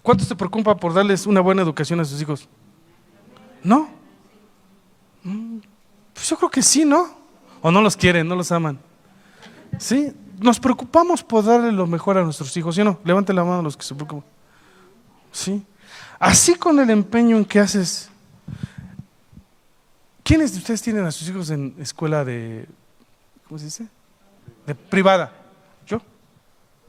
[0.03, 2.49] ¿Cuánto se preocupa por darles una buena educación a sus hijos?
[3.63, 3.89] ¿No?
[5.25, 5.59] Mm,
[6.15, 7.09] pues yo creo que sí, ¿no?
[7.61, 8.79] O no los quieren, no los aman.
[9.79, 10.13] ¿Sí?
[10.39, 13.01] Nos preocupamos por darle lo mejor a nuestros hijos, ¿sí o no?
[13.05, 14.25] Levante la mano a los que se preocupan.
[15.33, 15.67] ¿Sí?
[16.21, 18.09] Así con el empeño en que haces.
[20.23, 22.69] ¿Quiénes de ustedes tienen a sus hijos en escuela de
[23.47, 23.87] ¿cómo se dice?
[24.67, 25.33] De privada.
[25.87, 26.01] Yo.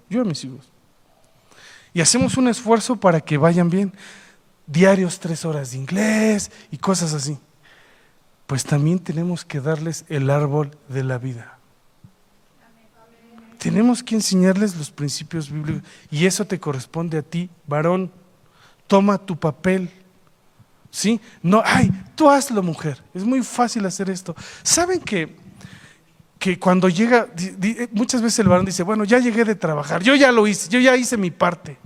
[0.10, 0.70] Yo a mis hijos.
[1.94, 3.94] Y hacemos un esfuerzo para que vayan bien.
[4.66, 7.40] Diarios tres horas de inglés y cosas así.
[8.46, 11.58] Pues también tenemos que darles el árbol de la vida.
[13.58, 15.84] Tenemos que enseñarles los principios bíblicos.
[16.12, 18.12] Y eso te corresponde a ti, varón.
[18.86, 19.92] Toma tu papel.
[20.92, 21.20] ¿Sí?
[21.42, 23.04] No, ay, tú hazlo, mujer.
[23.14, 24.36] Es muy fácil hacer esto.
[24.64, 25.36] ¿Saben que
[26.40, 27.28] que cuando llega,
[27.92, 30.80] muchas veces el varón dice, bueno, ya llegué de trabajar, yo ya lo hice, yo
[30.80, 31.78] ya hice mi parte.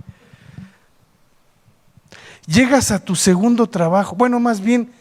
[2.46, 4.92] Llegas a tu segundo trabajo, bueno, más bien,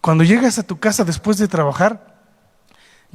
[0.00, 2.20] cuando llegas a tu casa después de trabajar,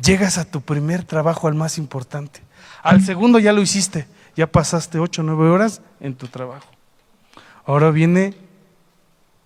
[0.02, 2.42] llegas a tu primer trabajo, al más importante.
[2.84, 6.70] Al segundo ya lo hiciste, ya pasaste ocho o nueve horas en tu trabajo.
[7.66, 8.36] Ahora viene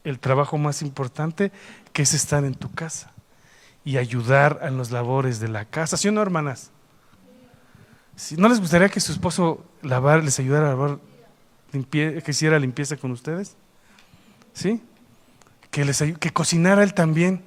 [0.03, 1.51] el trabajo más importante,
[1.93, 3.10] que es estar en tu casa
[3.83, 5.97] y ayudar en los labores de la casa.
[5.97, 6.71] ¿Sí o no, hermanas?
[8.15, 10.99] Si ¿No les gustaría que su esposo lavar, les ayudara a lavar,
[11.71, 13.55] que hiciera limpieza con ustedes?
[14.53, 14.81] ¿Sí?
[15.71, 17.43] Que, les, que cocinara él también.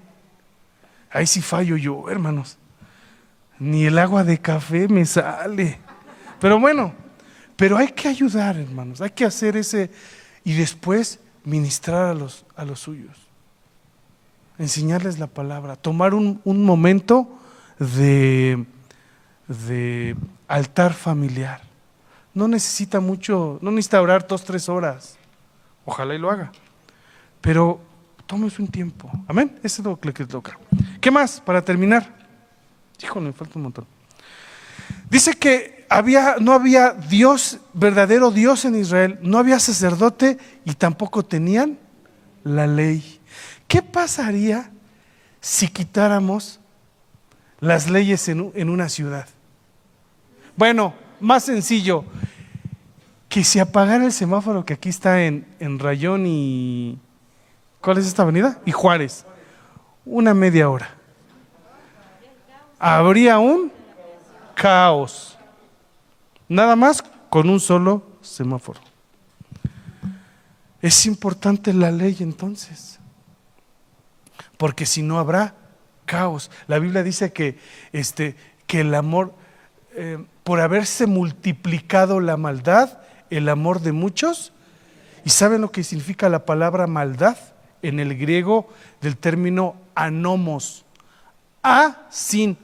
[1.11, 2.59] Ahí sí fallo yo, hermanos.
[3.59, 5.79] Ni el agua de café me sale.
[6.41, 6.93] Pero bueno,
[7.55, 9.01] pero hay que ayudar, hermanos.
[9.01, 9.91] Hay que hacer ese
[10.43, 13.24] y después ministrar a los, a los suyos
[14.59, 17.29] enseñarles la palabra, tomar un, momento
[17.79, 18.65] de,
[19.49, 20.17] de,
[20.49, 21.61] altar familiar.
[22.33, 25.17] No necesita mucho, no necesita orar dos, tres horas.
[25.85, 26.53] Ojalá y lo haga.
[27.41, 27.81] Pero
[28.27, 29.11] tómese un tiempo.
[29.29, 29.59] Amén.
[29.63, 30.59] Ese es lo que le toca.
[31.01, 32.15] ¿Qué más para terminar?
[33.03, 33.87] Híjole, me falta un montón.
[35.11, 41.25] Dice que había, no había Dios, verdadero Dios en Israel, no había sacerdote y tampoco
[41.25, 41.79] tenían
[42.43, 43.21] la ley.
[43.75, 44.71] ¿Qué pasaría
[45.41, 46.61] si quitáramos
[47.59, 49.27] las leyes en, una ciudad?
[50.57, 52.05] Bueno, más sencillo,
[53.29, 55.45] que si apagara el semáforo que aquí está en,
[55.81, 57.01] Rayón y...
[57.81, 58.61] ¿Cuál es esta avenida?
[58.65, 59.27] Y Juárez.
[60.05, 60.95] Una media hora.
[62.79, 63.73] Habría un
[64.55, 65.37] caos.
[66.49, 68.79] Nada más con un solo semáforo.
[70.81, 72.94] Es importante la ley entonces
[74.57, 75.55] porque si no habrá
[76.05, 76.51] caos.
[76.67, 77.59] La Biblia dice que,
[77.93, 78.37] este,
[78.67, 79.35] que el amor,
[79.95, 82.99] eh, por haberse multiplicado la maldad,
[83.31, 84.53] el amor de muchos,
[85.25, 87.37] ¿y saben lo que significa la palabra maldad?
[87.83, 88.69] En el griego
[89.01, 90.85] del término anomos.
[91.63, 92.57] A sin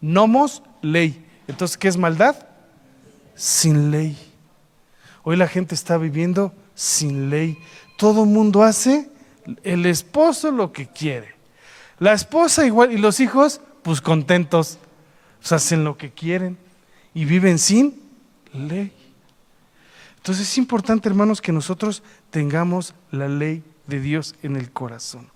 [0.00, 1.24] nomos, ley.
[1.48, 2.36] Entonces, ¿qué es maldad?
[3.34, 4.16] Sin ley.
[5.22, 7.58] Hoy la gente está viviendo sin ley.
[7.96, 9.10] Todo mundo hace
[9.62, 11.37] el esposo lo que quiere.
[12.00, 14.78] La esposa igual y los hijos, pues contentos,
[15.50, 16.58] hacen lo que quieren
[17.14, 18.00] y viven sin
[18.52, 18.92] ley.
[20.16, 25.28] Entonces es importante, hermanos, que nosotros tengamos la ley de Dios en el corazón.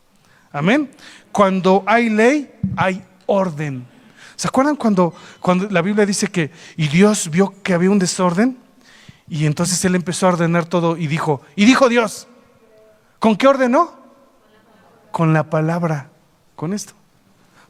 [0.53, 0.91] Amén.
[1.31, 3.87] Cuando hay ley, hay orden.
[4.37, 8.59] ¿Se acuerdan cuando, cuando la Biblia dice que y Dios vio que había un desorden?
[9.29, 12.29] Y entonces él empezó a ordenar todo y dijo, y dijo Dios,
[13.19, 13.93] ¿con qué ordenó?
[15.11, 16.12] Con la palabra
[16.63, 16.93] con esto,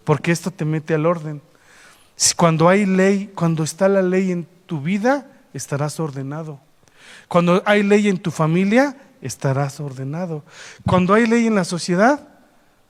[0.05, 1.41] porque esto te mete al orden.
[2.37, 6.61] Cuando hay ley, cuando está la ley en tu vida, estarás ordenado.
[7.27, 10.45] Cuando hay ley en tu familia, estarás ordenado.
[10.87, 12.29] Cuando hay ley en la sociedad,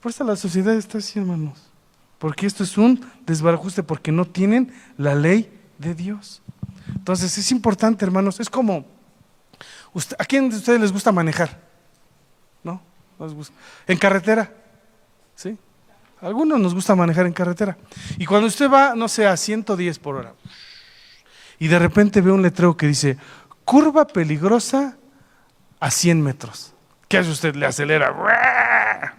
[0.01, 1.71] pues la sociedad está así, hermanos.
[2.19, 6.41] Porque esto es un desbarajuste, porque no tienen la ley de Dios.
[6.93, 8.85] Entonces es importante, hermanos, es como,
[10.19, 11.61] ¿a quién de ustedes les gusta manejar?
[12.61, 12.81] ¿No?
[13.87, 14.53] En carretera, ¿sí?
[14.53, 14.62] A
[16.23, 17.77] algunos nos gusta manejar en carretera.
[18.17, 20.33] Y cuando usted va, no sé, a 110 por hora,
[21.59, 23.17] y de repente ve un letrero que dice,
[23.65, 24.97] curva peligrosa
[25.79, 26.73] a 100 metros.
[27.07, 27.55] ¿Qué hace usted?
[27.55, 29.13] Le acelera.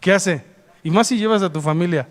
[0.00, 0.44] ¿Qué hace?
[0.82, 2.08] Y más si llevas a tu familia.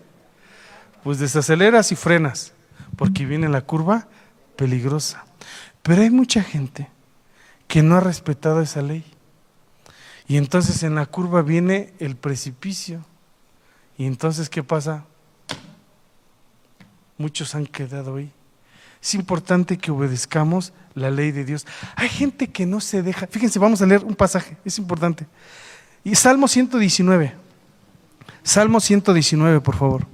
[1.02, 2.52] Pues desaceleras y frenas,
[2.96, 4.06] porque viene la curva
[4.56, 5.24] peligrosa.
[5.82, 6.88] Pero hay mucha gente
[7.66, 9.04] que no ha respetado esa ley.
[10.28, 13.04] Y entonces en la curva viene el precipicio.
[14.00, 15.04] Y entonces, ¿qué pasa?
[17.18, 18.32] Muchos han quedado ahí.
[19.02, 21.66] Es importante que obedezcamos la ley de Dios.
[21.96, 23.26] Hay gente que no se deja.
[23.26, 25.26] Fíjense, vamos a leer un pasaje, es importante.
[26.02, 27.34] Y Salmo 119.
[28.42, 30.06] Salmo 119, por favor.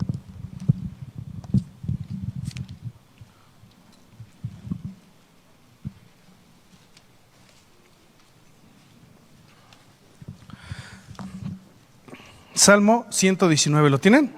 [12.66, 14.34] Salmo 119, ¿lo tienen?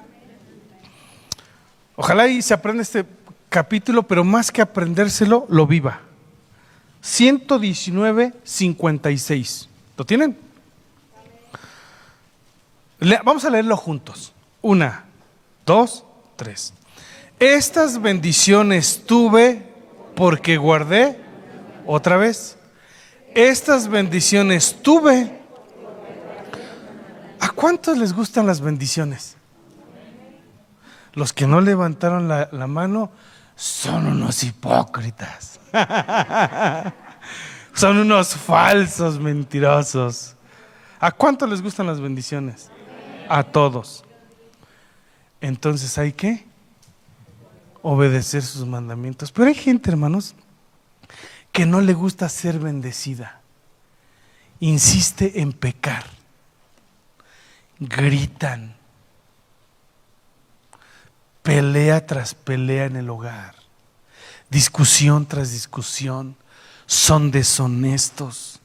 [1.96, 3.06] Ojalá y se aprenda este
[3.48, 6.02] capítulo, pero más que aprendérselo, lo viva.
[7.00, 9.68] 119, 56.
[9.96, 10.36] ¿Lo tienen?
[13.24, 14.34] vamos a leerlo juntos.
[14.60, 15.06] Una,
[15.64, 16.04] dos,
[16.36, 16.74] tres.
[17.40, 19.62] Estas bendiciones tuve
[20.14, 21.18] porque guardé,
[21.86, 22.58] otra vez,
[23.34, 25.37] estas bendiciones tuve.
[27.48, 29.34] ¿A cuántos les gustan las bendiciones?
[31.14, 33.10] Los que no levantaron la, mano,
[33.56, 35.58] son unos hipócritas.
[37.72, 40.36] son unos falsos mentirosos.
[41.00, 42.70] ¿A cuánto les gustan las bendiciones?
[43.30, 44.04] A todos.
[45.40, 46.44] Entonces hay que
[47.80, 49.32] obedecer sus mandamientos.
[49.32, 50.34] Pero hay gente, hermanos,
[51.50, 53.40] que no le gusta ser bendecida.
[54.60, 56.17] Insiste en pecar.
[57.80, 58.76] Gritan.
[61.42, 63.54] Pelea tras pelea en el hogar,
[64.50, 66.36] discusión tras discusión,
[66.84, 68.60] son deshonestos,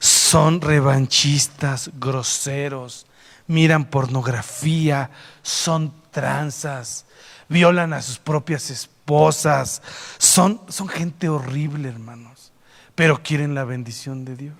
[0.00, 3.06] son revanchistas, groseros,
[3.46, 5.10] miran pornografía,
[5.42, 7.06] son tranzas,
[7.48, 9.80] violan a sus propias esposas,
[10.18, 12.52] son, son gente horrible, hermanos,
[12.94, 14.58] pero quieren la bendición de Dios.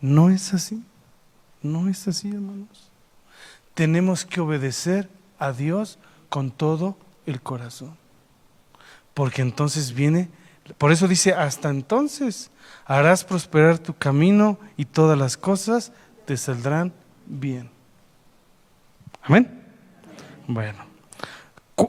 [0.00, 0.82] No es así,
[1.62, 2.90] no es así, hermanos.
[3.74, 5.08] Tenemos que obedecer
[5.38, 5.98] a Dios
[6.28, 6.96] con todo
[7.26, 7.96] el corazón.
[9.14, 10.28] Porque entonces viene,
[10.78, 12.50] por eso dice, hasta entonces
[12.86, 15.92] harás prosperar tu camino y todas las cosas
[16.26, 16.92] te saldrán
[17.26, 17.70] bien.
[19.22, 19.62] Amén.
[20.46, 20.84] Bueno,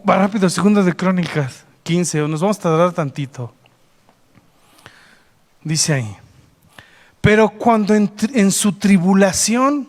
[0.08, 3.54] va rápido, segunda de Crónicas 15, nos vamos a tardar tantito.
[5.64, 6.18] Dice ahí,
[7.22, 9.88] pero cuando en, su tribulación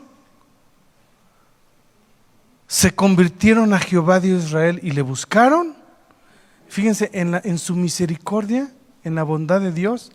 [2.67, 5.75] se convirtieron a Jehová de Israel y le buscaron.
[6.69, 8.71] Fíjense, en, en su misericordia,
[9.03, 10.13] en la bondad de Dios,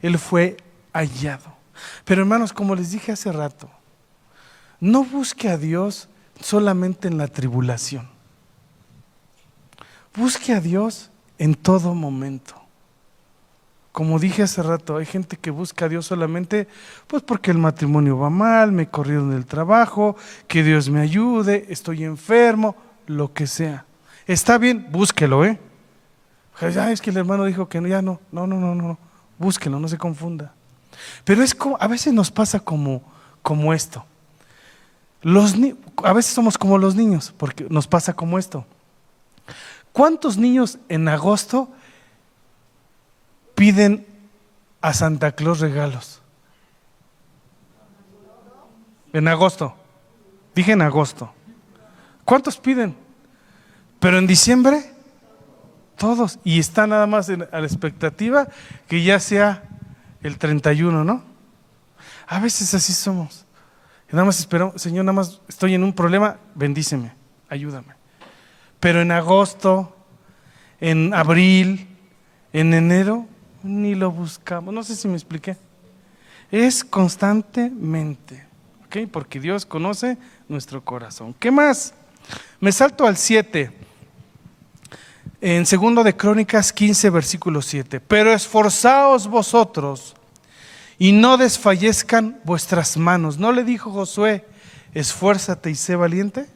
[0.00, 0.56] Él fue
[0.92, 1.56] hallado.
[2.04, 3.68] Pero hermanos, como les dije hace rato,
[4.78, 6.08] no busque a Dios
[6.40, 8.08] solamente en la tribulación.
[10.14, 12.59] Busque a Dios en todo momento.
[14.00, 16.66] Como dije hace rato, hay gente que busca a Dios solamente
[17.06, 20.16] pues porque el matrimonio va mal, me corrieron del trabajo,
[20.48, 22.74] que Dios me ayude, estoy enfermo,
[23.06, 23.84] lo que sea.
[24.26, 25.60] Está bien, búsquelo, ¿eh?
[26.62, 28.98] es que el hermano dijo que no, ya no, no, no, no, no,
[29.38, 30.54] búsquelo, no se confunda.
[31.24, 33.02] Pero es como, a veces nos pasa como,
[33.42, 34.06] como esto.
[35.20, 35.54] Los,
[36.02, 38.64] a veces somos como los niños, porque nos pasa como esto.
[39.92, 41.68] ¿Cuántos niños en agosto
[43.60, 44.06] piden
[44.80, 46.22] a Santa Claus regalos?
[49.12, 49.74] En agosto.
[50.54, 51.30] Dije en agosto.
[52.24, 52.96] ¿Cuántos piden?
[53.98, 54.90] Pero en diciembre,
[55.98, 56.38] todos.
[56.42, 58.48] Y está nada más a la expectativa
[58.88, 59.62] que ya sea
[60.22, 61.22] el 31, ¿no?
[62.28, 63.44] A veces así somos.
[64.10, 67.12] nada más espero, Señor, nada más estoy en un problema, bendíceme,
[67.50, 67.92] ayúdame.
[68.78, 69.94] Pero en agosto,
[70.80, 71.94] en abril,
[72.54, 73.28] en enero,
[73.62, 74.72] ni lo buscamos.
[74.72, 75.56] No sé si me expliqué.
[76.50, 78.50] Es constantemente.
[78.86, 79.08] ¿ok?
[79.10, 81.34] Porque Dios conoce nuestro corazón.
[81.38, 81.94] ¿Qué más?
[82.58, 83.70] Me salto al 7.
[85.40, 88.00] En segundo de Crónicas 15, versículo 7.
[88.00, 90.14] Pero esforzaos vosotros
[90.98, 93.38] y no desfallezcan vuestras manos.
[93.38, 94.44] ¿No le dijo Josué,
[94.92, 96.46] esfuérzate y sé valiente?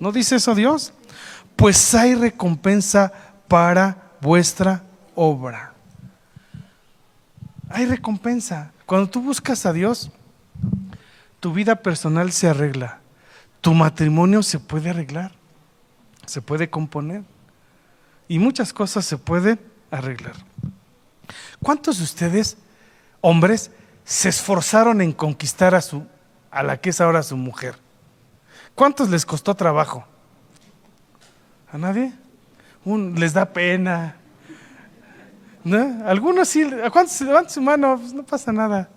[0.00, 0.92] ¿No dice eso Dios?
[1.56, 3.12] Pues hay recompensa
[3.46, 4.82] para vuestra
[5.14, 5.73] obra.
[7.74, 8.70] Hay recompensa.
[8.86, 10.12] Cuando tú buscas a Dios,
[11.40, 13.00] tu vida personal se arregla.
[13.60, 15.32] Tu matrimonio se puede arreglar.
[16.24, 17.24] Se puede componer.
[18.28, 19.60] Y muchas cosas se pueden
[19.90, 20.36] arreglar.
[21.60, 22.58] ¿Cuántos de ustedes,
[23.20, 23.72] hombres,
[24.04, 26.06] se esforzaron en conquistar a su
[26.52, 27.74] a la que es ahora su mujer?
[28.76, 30.04] ¿Cuántos les costó trabajo?
[31.72, 32.12] ¿A nadie?
[32.84, 34.14] les da pena.
[35.64, 36.06] ¿No?
[36.06, 37.96] Algunos sí, ¿a cuántos se levantan su mano?
[37.98, 38.88] Pues no pasa nada.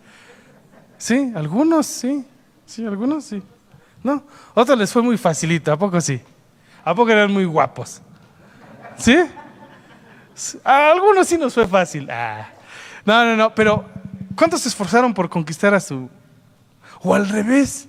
[0.97, 2.25] Sí, algunos sí.
[2.65, 3.41] Sí, algunos sí.
[4.03, 6.21] No, otros les fue muy facilito, ¿a poco sí?
[6.83, 8.01] ¿A poco eran muy guapos?
[8.97, 9.17] ¿Sí?
[10.63, 12.09] A algunos sí nos fue fácil.
[12.11, 12.49] Ah.
[13.05, 13.85] No, no, no, pero
[14.35, 16.09] ¿cuántos se esforzaron por conquistar a su...
[17.01, 17.87] o al revés?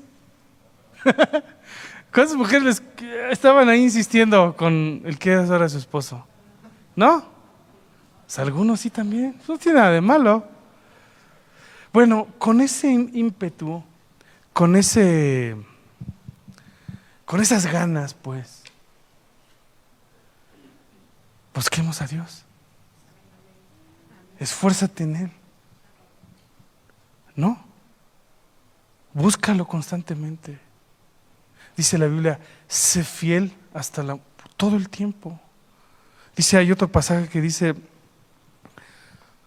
[2.15, 2.83] ¿Cuántas mujeres
[3.31, 6.27] estaban ahí insistiendo con el que es ahora su esposo?
[6.97, 7.38] ¿No?
[8.29, 9.41] Pues algunos sí también.
[9.49, 10.47] No tiene nada de malo.
[11.95, 13.83] Bueno, con ese ímpetu,
[14.53, 15.57] con ese,
[17.25, 18.65] con esas ganas, pues,
[21.55, 22.45] busquemos a Dios.
[24.39, 25.31] Esfuérzate en Él.
[27.35, 27.59] ¿No?
[29.15, 30.59] Búscalo constantemente.
[31.79, 34.19] Dice la Biblia, sé fiel hasta la,
[34.59, 35.41] todo el tiempo.
[36.37, 37.75] Dice, hay otro pasaje que dice,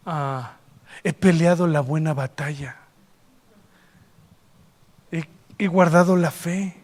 [0.06, 0.54] ah,
[1.04, 2.78] he peleado la buena batalla,
[5.12, 6.78] he, guardado la fe.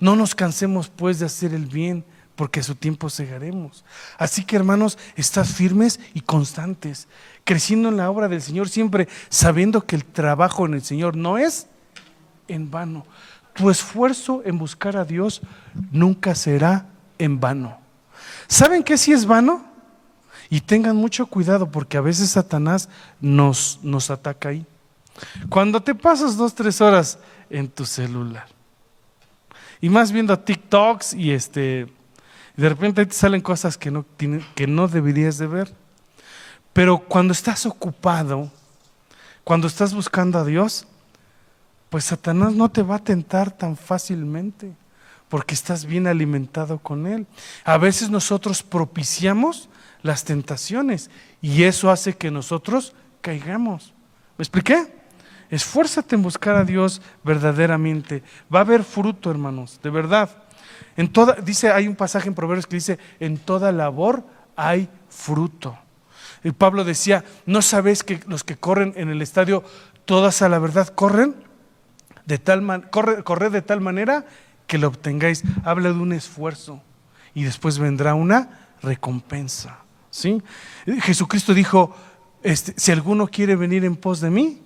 [0.00, 3.84] No nos cansemos pues de hacer el bien, porque a su tiempo cegaremos.
[4.18, 7.06] Así que hermanos, estás firmes y constantes,
[7.44, 11.38] creciendo en la obra del Señor, siempre sabiendo que el trabajo en el Señor no
[11.38, 11.68] es
[12.48, 13.06] en vano
[13.52, 15.42] tu esfuerzo en buscar a Dios
[15.90, 16.86] nunca será
[17.18, 17.78] en vano.
[18.46, 19.71] ¿Saben qué si es vano?
[20.50, 22.88] Y tengan mucho cuidado porque a veces Satanás
[23.20, 24.66] nos, nos ataca ahí.
[25.48, 27.18] Cuando te pasas dos, tres horas
[27.50, 28.46] en tu celular
[29.82, 31.92] y más viendo TikToks y este,
[32.56, 34.06] de repente te salen cosas que no,
[34.54, 35.74] que no deberías de ver.
[36.72, 38.50] Pero cuando estás ocupado,
[39.42, 40.86] cuando estás buscando a Dios,
[41.90, 44.72] pues Satanás no te va a tentar tan fácilmente
[45.28, 47.26] porque estás bien alimentado con él.
[47.64, 49.68] A veces nosotros propiciamos
[50.02, 53.94] las tentaciones y eso hace que nosotros caigamos.
[54.36, 55.02] ¿Me expliqué?
[55.50, 58.22] Esfuérzate en buscar a Dios verdaderamente.
[58.52, 60.30] Va a haber fruto, hermanos, de verdad.
[60.96, 64.24] En toda, dice, hay un pasaje en Proverbios que dice, en toda labor
[64.56, 65.78] hay fruto.
[66.42, 69.62] Y Pablo decía, ¿no sabéis que los que corren en el estadio,
[70.04, 71.36] todas a la verdad corren?
[72.26, 74.26] de tal corre, de tal manera
[74.66, 75.42] que lo obtengáis.
[75.64, 76.82] Habla de un esfuerzo
[77.34, 79.80] y después vendrá una recompensa.
[80.12, 80.40] ¿Sí?
[81.00, 81.92] Jesucristo dijo,
[82.44, 84.62] este, si alguno quiere venir en pos de mí,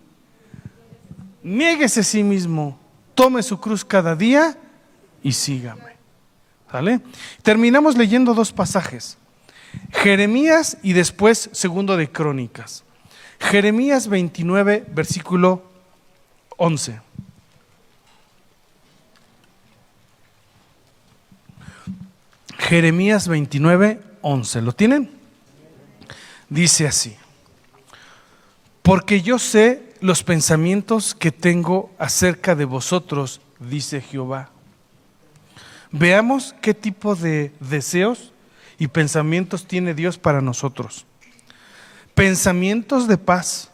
[1.42, 2.78] niéguese a sí mismo,
[3.14, 4.58] tome su cruz cada día
[5.22, 5.96] y sígame.
[7.42, 9.16] Terminamos leyendo dos pasajes.
[9.92, 12.84] Jeremías y después segundo de Crónicas.
[13.38, 15.62] Jeremías 29, versículo
[16.56, 17.00] 11.
[22.58, 24.62] Jeremías 29, 11.
[24.62, 25.15] ¿Lo tienen?
[26.48, 27.16] Dice así.
[28.82, 34.50] Porque yo sé los pensamientos que tengo acerca de vosotros, dice Jehová.
[35.90, 38.32] Veamos qué tipo de deseos
[38.78, 41.06] y pensamientos tiene Dios para nosotros.
[42.14, 43.70] Pensamientos de paz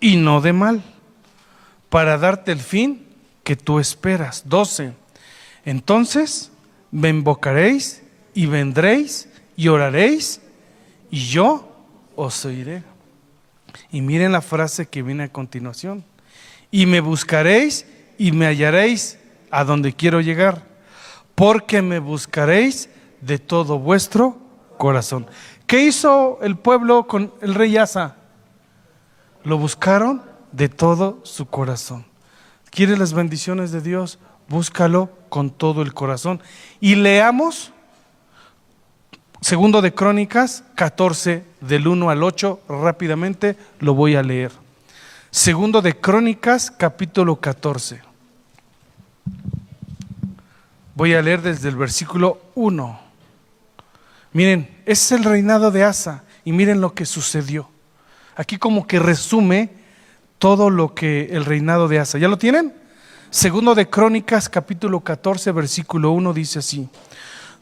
[0.00, 0.82] y no de mal,
[1.88, 3.06] para darte el fin
[3.44, 4.42] que tú esperas.
[4.46, 4.92] 12.
[5.64, 6.50] Entonces
[6.90, 8.02] me invocaréis
[8.34, 10.40] y vendréis y oraréis
[11.10, 11.71] y yo
[12.16, 12.82] os oiré.
[13.90, 16.04] Y miren la frase que viene a continuación.
[16.70, 17.86] Y me buscaréis
[18.18, 19.18] y me hallaréis
[19.50, 20.64] a donde quiero llegar,
[21.34, 22.88] porque me buscaréis
[23.20, 24.38] de todo vuestro
[24.78, 25.26] corazón.
[25.66, 28.16] ¿Qué hizo el pueblo con el rey Asa?
[29.44, 32.04] Lo buscaron de todo su corazón.
[32.70, 34.18] ¿Quiere las bendiciones de Dios?
[34.48, 36.40] Búscalo con todo el corazón.
[36.80, 37.72] Y leamos
[39.42, 44.52] segundo de Crónicas 14 del 1 al 8, rápidamente lo voy a leer.
[45.30, 48.00] Segundo de Crónicas, capítulo 14.
[50.94, 53.00] Voy a leer desde el versículo 1.
[54.32, 57.68] Miren, es el reinado de Asa y miren lo que sucedió.
[58.36, 59.70] Aquí como que resume
[60.38, 62.18] todo lo que el reinado de Asa.
[62.18, 62.72] ¿Ya lo tienen?
[63.30, 66.88] Segundo de Crónicas, capítulo 14, versículo 1 dice así.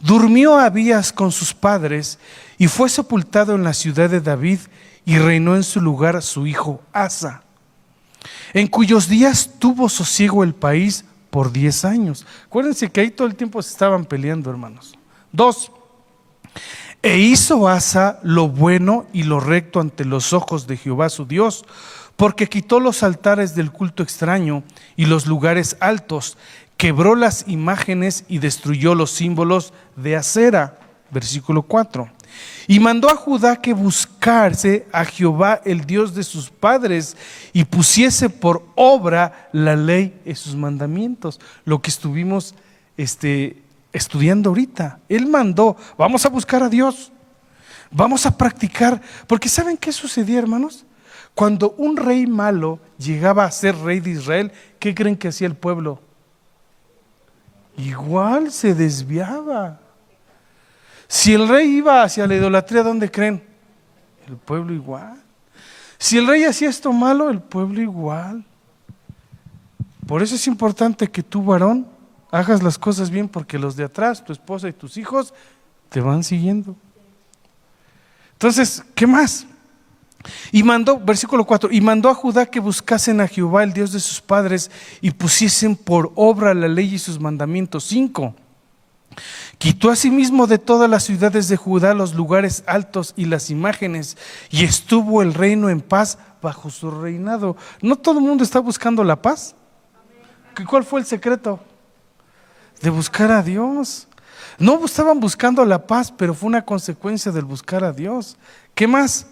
[0.00, 2.18] Durmió Abías con sus padres
[2.58, 4.60] y fue sepultado en la ciudad de David
[5.04, 7.42] y reinó en su lugar su hijo Asa
[8.52, 12.26] en cuyos días tuvo sosiego el país por diez años.
[12.46, 14.96] Acuérdense que ahí todo el tiempo se estaban peleando, hermanos.
[15.32, 15.70] Dos,
[17.02, 21.64] e hizo Asa lo bueno y lo recto ante los ojos de Jehová su Dios,
[22.16, 24.62] porque quitó los altares del culto extraño
[24.96, 26.36] y los lugares altos,
[26.80, 30.78] quebró las imágenes y destruyó los símbolos de acera.
[31.10, 32.10] Versículo 4.
[32.68, 37.18] Y mandó a Judá que buscase a Jehová, el Dios de sus padres,
[37.52, 41.38] y pusiese por obra la ley y sus mandamientos.
[41.66, 42.54] Lo que estuvimos
[42.96, 43.60] este,
[43.92, 45.00] estudiando ahorita.
[45.10, 47.12] Él mandó, vamos a buscar a Dios,
[47.90, 50.86] vamos a practicar, porque ¿saben qué sucedía, hermanos?
[51.34, 55.56] Cuando un rey malo llegaba a ser rey de Israel, ¿qué creen que hacía el
[55.56, 56.00] pueblo?
[57.80, 59.80] Igual se desviaba.
[61.08, 63.42] Si el rey iba hacia la idolatría, ¿dónde creen?
[64.28, 65.20] El pueblo igual.
[65.98, 68.44] Si el rey hacía esto malo, el pueblo igual.
[70.06, 71.86] Por eso es importante que tú, varón,
[72.30, 75.32] hagas las cosas bien porque los de atrás, tu esposa y tus hijos,
[75.88, 76.76] te van siguiendo.
[78.32, 79.46] Entonces, ¿qué más?
[80.52, 84.00] Y mandó, versículo 4, y mandó a Judá que buscasen a Jehová, el Dios de
[84.00, 84.70] sus padres,
[85.00, 87.84] y pusiesen por obra la ley y sus mandamientos.
[87.84, 88.34] 5.
[89.58, 94.16] Quitó asimismo de todas las ciudades de Judá los lugares altos y las imágenes,
[94.50, 97.56] y estuvo el reino en paz bajo su reinado.
[97.82, 99.54] ¿No todo el mundo está buscando la paz?
[100.68, 101.60] ¿Cuál fue el secreto?
[102.80, 104.08] De buscar a Dios.
[104.58, 108.36] No estaban buscando la paz, pero fue una consecuencia del buscar a Dios.
[108.74, 109.26] ¿Qué más?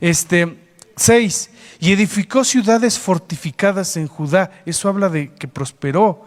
[0.00, 1.50] Este, 6.
[1.78, 4.50] Y edificó ciudades fortificadas en Judá.
[4.64, 6.26] Eso habla de que prosperó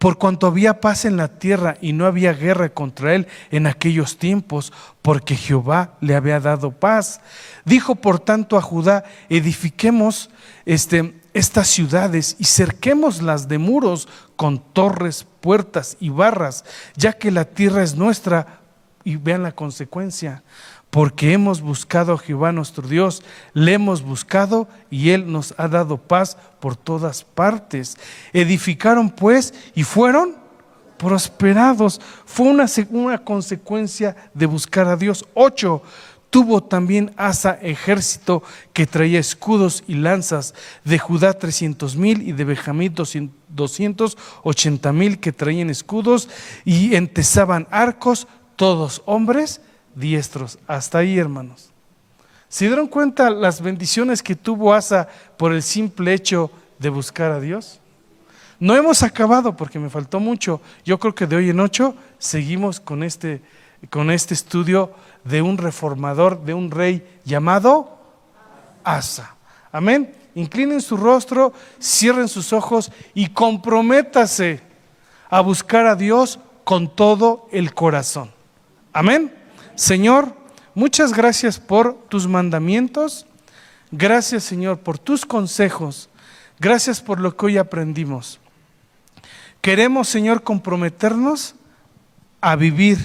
[0.00, 4.16] por cuanto había paz en la tierra y no había guerra contra él en aquellos
[4.16, 4.72] tiempos,
[5.02, 7.20] porque Jehová le había dado paz.
[7.66, 10.30] Dijo por tanto a Judá, edifiquemos
[10.64, 16.64] este, estas ciudades y cerquémoslas de muros con torres, puertas y barras,
[16.96, 18.60] ya que la tierra es nuestra.
[19.04, 20.42] Y vean la consecuencia,
[20.90, 23.22] porque hemos buscado a Jehová nuestro Dios,
[23.54, 27.96] le hemos buscado y Él nos ha dado paz por todas partes.
[28.32, 30.36] Edificaron pues y fueron
[30.98, 32.00] prosperados.
[32.26, 35.24] Fue una, una consecuencia de buscar a Dios.
[35.34, 35.82] Ocho,
[36.28, 42.44] tuvo también Asa ejército que traía escudos y lanzas, de Judá trescientos mil y de
[42.44, 42.94] Benjamín
[43.48, 46.28] doscientos ochenta mil que traían escudos
[46.64, 48.26] y entesaban arcos,
[48.56, 49.60] todos hombres
[50.00, 50.58] diestros.
[50.66, 51.70] Hasta ahí, hermanos.
[52.48, 56.50] ¿Se dieron cuenta las bendiciones que tuvo Asa por el simple hecho
[56.80, 57.78] de buscar a Dios?
[58.58, 60.60] No hemos acabado porque me faltó mucho.
[60.84, 63.40] Yo creo que de hoy en ocho seguimos con este,
[63.88, 64.92] con este estudio
[65.24, 67.98] de un reformador, de un rey llamado
[68.82, 69.36] Asa.
[69.70, 70.14] Amén.
[70.34, 74.60] Inclinen su rostro, cierren sus ojos y comprométase
[75.28, 78.30] a buscar a Dios con todo el corazón.
[78.92, 79.39] Amén.
[79.74, 80.34] Señor,
[80.74, 83.26] muchas gracias por tus mandamientos.
[83.90, 86.08] Gracias, Señor, por tus consejos.
[86.58, 88.38] Gracias por lo que hoy aprendimos.
[89.60, 91.54] Queremos, Señor, comprometernos
[92.40, 92.98] a vivir,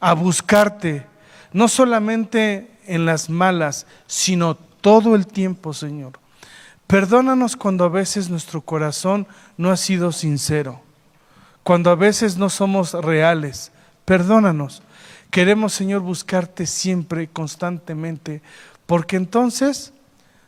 [0.00, 1.06] a buscarte,
[1.52, 6.12] no solamente en las malas, sino todo el tiempo, Señor.
[6.86, 10.82] Perdónanos cuando a veces nuestro corazón no ha sido sincero,
[11.62, 13.72] cuando a veces no somos reales.
[14.04, 14.82] Perdónanos.
[15.34, 18.40] Queremos, Señor, buscarte siempre, constantemente,
[18.86, 19.92] porque entonces,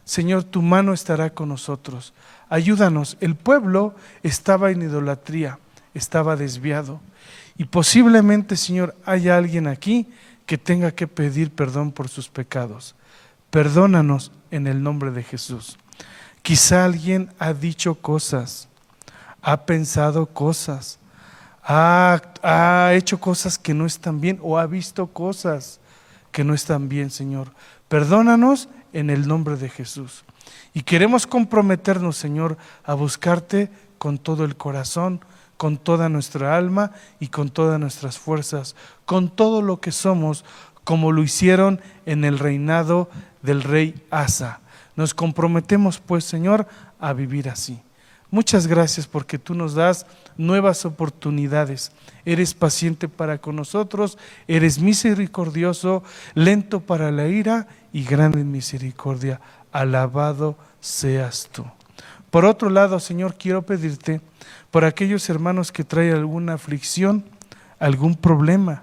[0.05, 2.15] Señor, tu mano estará con nosotros.
[2.49, 3.17] Ayúdanos.
[3.21, 5.59] El pueblo estaba en idolatría,
[5.93, 7.01] estaba desviado.
[7.59, 10.07] Y posiblemente, Señor, haya alguien aquí
[10.47, 12.95] que tenga que pedir perdón por sus pecados.
[13.51, 15.79] Perdónanos en el nombre de Jesús.
[16.43, 18.69] Quizá alguien ha dicho cosas,
[19.43, 21.01] ha pensado cosas,
[21.67, 25.81] ha, hecho cosas que no están bien o ha visto cosas
[26.31, 27.49] que no están bien, Señor.
[27.89, 30.25] Perdónanos en el nombre de Jesús.
[30.75, 35.21] Y queremos comprometernos, Señor, a buscarte con todo el corazón,
[35.57, 40.45] con toda nuestra alma y con todas nuestras fuerzas, con todo lo que somos,
[40.85, 43.11] como lo hicieron en el reinado
[43.43, 44.61] del rey Asa.
[44.95, 46.69] Nos comprometemos, pues, Señor,
[47.01, 47.81] a vivir así.
[48.37, 50.05] Muchas gracias porque tú nos das
[50.37, 51.91] nuevas oportunidades.
[52.27, 56.03] Eres paciente para con nosotros, eres misericordioso,
[56.35, 59.41] lento para la ira y grande en misericordia.
[59.73, 61.65] Alabado seas tú.
[62.31, 64.21] Por otro lado, Señor, quiero pedirte
[64.71, 67.25] por aquellos hermanos que traen alguna aflicción,
[67.79, 68.83] algún problema,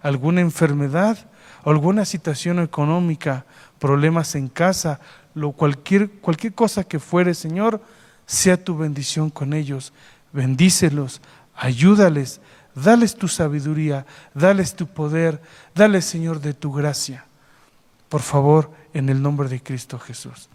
[0.00, 1.18] alguna enfermedad,
[1.64, 3.46] alguna situación económica,
[3.80, 5.00] problemas en casa,
[5.34, 7.80] lo cualquier, cualquier cosa que fuere, Señor,
[8.26, 9.92] sea tu bendición con ellos.
[10.32, 11.20] Bendícelos,
[11.54, 12.40] ayúdales,
[12.74, 15.40] dales tu sabiduría, dales tu poder,
[15.74, 17.26] dales, Señor, de tu gracia.
[18.08, 20.48] Por favor, en el nombre de Cristo Jesús.